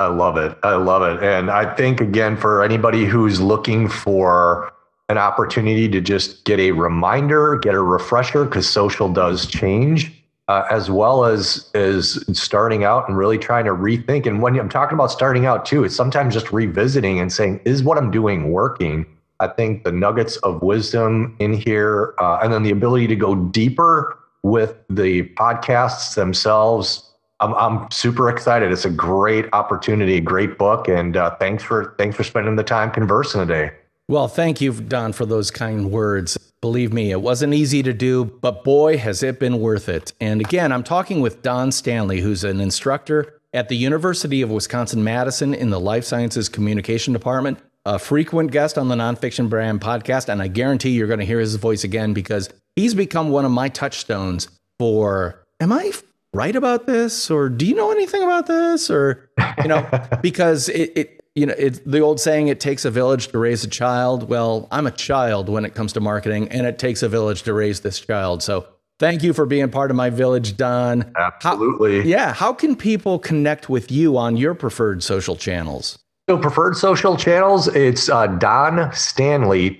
I 0.00 0.06
love 0.06 0.36
it. 0.36 0.58
I 0.62 0.74
love 0.74 1.02
it. 1.02 1.22
And 1.22 1.50
I 1.50 1.72
think, 1.74 2.00
again, 2.00 2.36
for 2.36 2.64
anybody 2.64 3.04
who's 3.04 3.40
looking 3.40 3.88
for 3.88 4.72
an 5.08 5.18
opportunity 5.18 5.88
to 5.88 6.00
just 6.00 6.44
get 6.44 6.58
a 6.58 6.72
reminder, 6.72 7.56
get 7.58 7.74
a 7.74 7.82
refresher, 7.82 8.44
because 8.44 8.68
social 8.68 9.12
does 9.12 9.46
change 9.46 10.10
uh, 10.50 10.66
as 10.68 10.90
well 10.90 11.24
as 11.24 11.70
as 11.74 12.24
starting 12.32 12.82
out 12.82 13.08
and 13.08 13.16
really 13.16 13.38
trying 13.38 13.64
to 13.64 13.70
rethink. 13.70 14.26
And 14.26 14.42
when 14.42 14.58
I'm 14.58 14.68
talking 14.68 14.94
about 14.94 15.12
starting 15.12 15.46
out 15.46 15.64
too, 15.64 15.84
it's 15.84 15.94
sometimes 15.94 16.34
just 16.34 16.50
revisiting 16.50 17.20
and 17.20 17.32
saying, 17.32 17.60
"Is 17.64 17.84
what 17.84 17.96
I'm 17.96 18.10
doing 18.10 18.50
working?" 18.50 19.06
I 19.38 19.46
think 19.46 19.84
the 19.84 19.92
nuggets 19.92 20.38
of 20.38 20.60
wisdom 20.60 21.36
in 21.38 21.52
here, 21.52 22.14
uh, 22.18 22.40
and 22.42 22.52
then 22.52 22.64
the 22.64 22.72
ability 22.72 23.06
to 23.06 23.16
go 23.16 23.36
deeper 23.36 24.18
with 24.42 24.74
the 24.88 25.28
podcasts 25.34 26.16
themselves. 26.16 27.09
I'm, 27.40 27.54
I'm 27.54 27.90
super 27.90 28.28
excited. 28.28 28.70
It's 28.70 28.84
a 28.84 28.90
great 28.90 29.46
opportunity, 29.52 30.20
great 30.20 30.58
book, 30.58 30.88
and 30.88 31.16
uh, 31.16 31.34
thanks 31.36 31.62
for 31.62 31.94
thanks 31.98 32.16
for 32.16 32.24
spending 32.24 32.56
the 32.56 32.64
time 32.64 32.90
conversing 32.90 33.46
today. 33.46 33.72
Well, 34.08 34.28
thank 34.28 34.60
you, 34.60 34.72
Don, 34.72 35.12
for 35.12 35.24
those 35.24 35.50
kind 35.50 35.90
words. 35.90 36.36
Believe 36.60 36.92
me, 36.92 37.10
it 37.10 37.22
wasn't 37.22 37.54
easy 37.54 37.82
to 37.82 37.92
do, 37.92 38.24
but 38.24 38.64
boy, 38.64 38.98
has 38.98 39.22
it 39.22 39.38
been 39.38 39.60
worth 39.60 39.88
it. 39.88 40.12
And 40.20 40.40
again, 40.40 40.72
I'm 40.72 40.82
talking 40.82 41.20
with 41.20 41.42
Don 41.42 41.72
Stanley, 41.72 42.20
who's 42.20 42.44
an 42.44 42.60
instructor 42.60 43.40
at 43.52 43.68
the 43.68 43.76
University 43.76 44.42
of 44.42 44.50
Wisconsin 44.50 45.02
Madison 45.02 45.54
in 45.54 45.70
the 45.70 45.80
Life 45.80 46.04
Sciences 46.04 46.48
Communication 46.48 47.12
Department, 47.12 47.58
a 47.86 47.98
frequent 47.98 48.50
guest 48.50 48.76
on 48.76 48.88
the 48.88 48.94
Nonfiction 48.94 49.48
Brand 49.48 49.80
podcast. 49.80 50.28
And 50.28 50.42
I 50.42 50.48
guarantee 50.48 50.90
you're 50.90 51.06
going 51.06 51.20
to 51.20 51.26
hear 51.26 51.40
his 51.40 51.54
voice 51.54 51.84
again 51.84 52.12
because 52.12 52.50
he's 52.76 52.94
become 52.94 53.30
one 53.30 53.44
of 53.44 53.52
my 53.52 53.68
touchstones 53.68 54.48
for, 54.78 55.46
am 55.60 55.72
I 55.72 55.92
right 56.32 56.54
about 56.54 56.86
this? 56.86 57.30
Or 57.30 57.48
do 57.48 57.66
you 57.66 57.74
know 57.74 57.90
anything 57.90 58.22
about 58.22 58.46
this? 58.46 58.90
Or, 58.90 59.30
you 59.62 59.68
know, 59.68 59.88
because 60.22 60.68
it, 60.68 60.92
it 60.96 61.20
you 61.34 61.46
know, 61.46 61.54
it's 61.56 61.78
the 61.80 62.00
old 62.00 62.20
saying, 62.20 62.48
it 62.48 62.60
takes 62.60 62.84
a 62.84 62.90
village 62.90 63.28
to 63.28 63.38
raise 63.38 63.62
a 63.64 63.68
child. 63.68 64.28
Well, 64.28 64.68
I'm 64.70 64.86
a 64.86 64.90
child 64.90 65.48
when 65.48 65.64
it 65.64 65.74
comes 65.74 65.92
to 65.94 66.00
marketing, 66.00 66.48
and 66.48 66.66
it 66.66 66.78
takes 66.78 67.02
a 67.02 67.08
village 67.08 67.42
to 67.44 67.54
raise 67.54 67.80
this 67.80 68.00
child. 68.00 68.42
So 68.42 68.66
thank 68.98 69.22
you 69.22 69.32
for 69.32 69.46
being 69.46 69.70
part 69.70 69.90
of 69.90 69.96
my 69.96 70.10
village, 70.10 70.56
Don. 70.56 71.12
Absolutely. 71.16 72.00
How, 72.00 72.06
yeah. 72.06 72.32
How 72.32 72.52
can 72.52 72.74
people 72.74 73.18
connect 73.18 73.68
with 73.68 73.92
you 73.92 74.16
on 74.16 74.36
your 74.36 74.54
preferred 74.54 75.02
social 75.02 75.36
channels? 75.36 75.98
So, 76.28 76.38
preferred 76.38 76.76
social 76.76 77.16
channels, 77.16 77.66
it's 77.66 78.08
uh, 78.08 78.28
Don 78.28 78.92
Stanley 78.92 79.70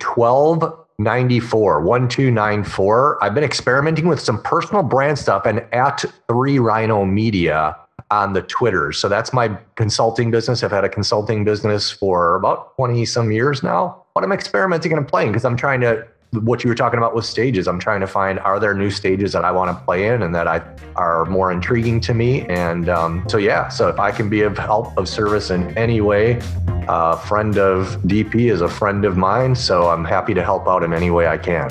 1294, 1.05 1.81
1294. 1.81 3.25
I've 3.25 3.35
been 3.35 3.45
experimenting 3.45 4.07
with 4.07 4.21
some 4.21 4.43
personal 4.43 4.83
brand 4.83 5.19
stuff 5.19 5.47
and 5.47 5.65
at 5.73 6.05
3 6.29 6.59
Rhino 6.59 7.07
Media 7.07 7.75
on 8.11 8.35
the 8.35 8.43
Twitter. 8.43 8.93
So 8.93 9.09
that's 9.09 9.33
my 9.33 9.57
consulting 9.77 10.31
business. 10.31 10.63
I've 10.63 10.71
had 10.71 10.85
a 10.85 10.89
consulting 10.89 11.45
business 11.45 11.91
for 11.91 12.35
about 12.35 12.77
20 12.77 13.07
some 13.07 13.33
years 13.33 13.63
now, 13.63 14.05
but 14.15 14.25
I'm 14.25 14.33
experimenting 14.33 14.93
and 14.93 15.09
playing 15.09 15.31
because 15.31 15.45
I'm 15.45 15.57
trying 15.57 15.81
to 15.81 16.07
what 16.33 16.63
you 16.63 16.69
were 16.69 16.77
talking 16.77 16.99
about 16.99 17.15
with 17.15 17.25
stages. 17.25 17.67
I'm 17.67 17.81
trying 17.81 18.01
to 18.01 18.07
find 18.07 18.39
are 18.41 18.61
there 18.61 18.75
new 18.75 18.91
stages 18.91 19.33
that 19.33 19.45
I 19.45 19.51
want 19.51 19.77
to 19.77 19.85
play 19.85 20.07
in 20.07 20.23
and 20.23 20.35
that 20.35 20.47
I 20.47 20.63
are 20.95 21.25
more 21.25 21.51
intriguing 21.51 22.01
to 22.03 22.15
me. 22.15 22.43
And 22.43 22.89
um, 22.89 23.25
so 23.29 23.37
yeah, 23.37 23.69
so 23.69 23.89
if 23.89 23.99
I 23.99 24.13
can 24.13 24.29
be 24.29 24.43
of 24.43 24.57
help 24.57 24.97
of 24.97 25.09
service 25.09 25.51
in 25.51 25.77
any 25.77 26.01
way, 26.01 26.41
a 26.89 27.17
friend 27.17 27.59
of 27.59 27.97
DP 28.03 28.51
is 28.51 28.61
a 28.61 28.69
friend 28.69 29.05
of 29.05 29.17
mine, 29.17 29.55
so 29.55 29.89
I'm 29.89 30.05
happy 30.05 30.35
to 30.35 30.43
help 30.43 30.69
out 30.69 30.83
in 30.83 30.93
any 30.93 31.11
way 31.11 31.27
I 31.27 31.39
can. 31.39 31.71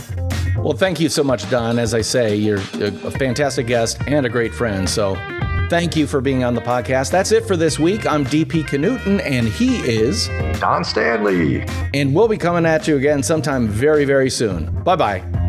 Well, 0.58 0.76
thank 0.76 1.00
you 1.00 1.08
so 1.08 1.24
much, 1.24 1.50
Don. 1.50 1.80
As 1.80 1.94
I 1.94 2.02
say, 2.02 2.36
you're 2.36 2.58
a 2.58 3.12
fantastic 3.12 3.68
guest 3.68 4.02
and 4.08 4.26
a 4.26 4.30
great 4.30 4.54
friend. 4.54 4.90
So 4.90 5.16
thank 5.70 5.96
you 5.96 6.08
for 6.08 6.20
being 6.20 6.44
on 6.44 6.56
the 6.56 6.62
podcast. 6.62 7.12
That's 7.12 7.32
it 7.32 7.46
for 7.46 7.56
this 7.56 7.80
week. 7.80 8.06
I'm 8.08 8.26
DP 8.26 8.64
Knudten, 8.64 9.22
and 9.24 9.48
he 9.48 9.78
is 9.78 10.28
Don 10.60 10.84
Stanley. 10.84 11.62
And 11.94 12.14
we'll 12.14 12.28
be 12.28 12.38
coming 12.38 12.66
at 12.66 12.88
you 12.88 12.98
again 12.98 13.24
sometime 13.24 13.68
very, 13.68 14.06
very 14.06 14.30
soon. 14.30 14.72
Bye 14.84 14.96
bye. 14.96 15.49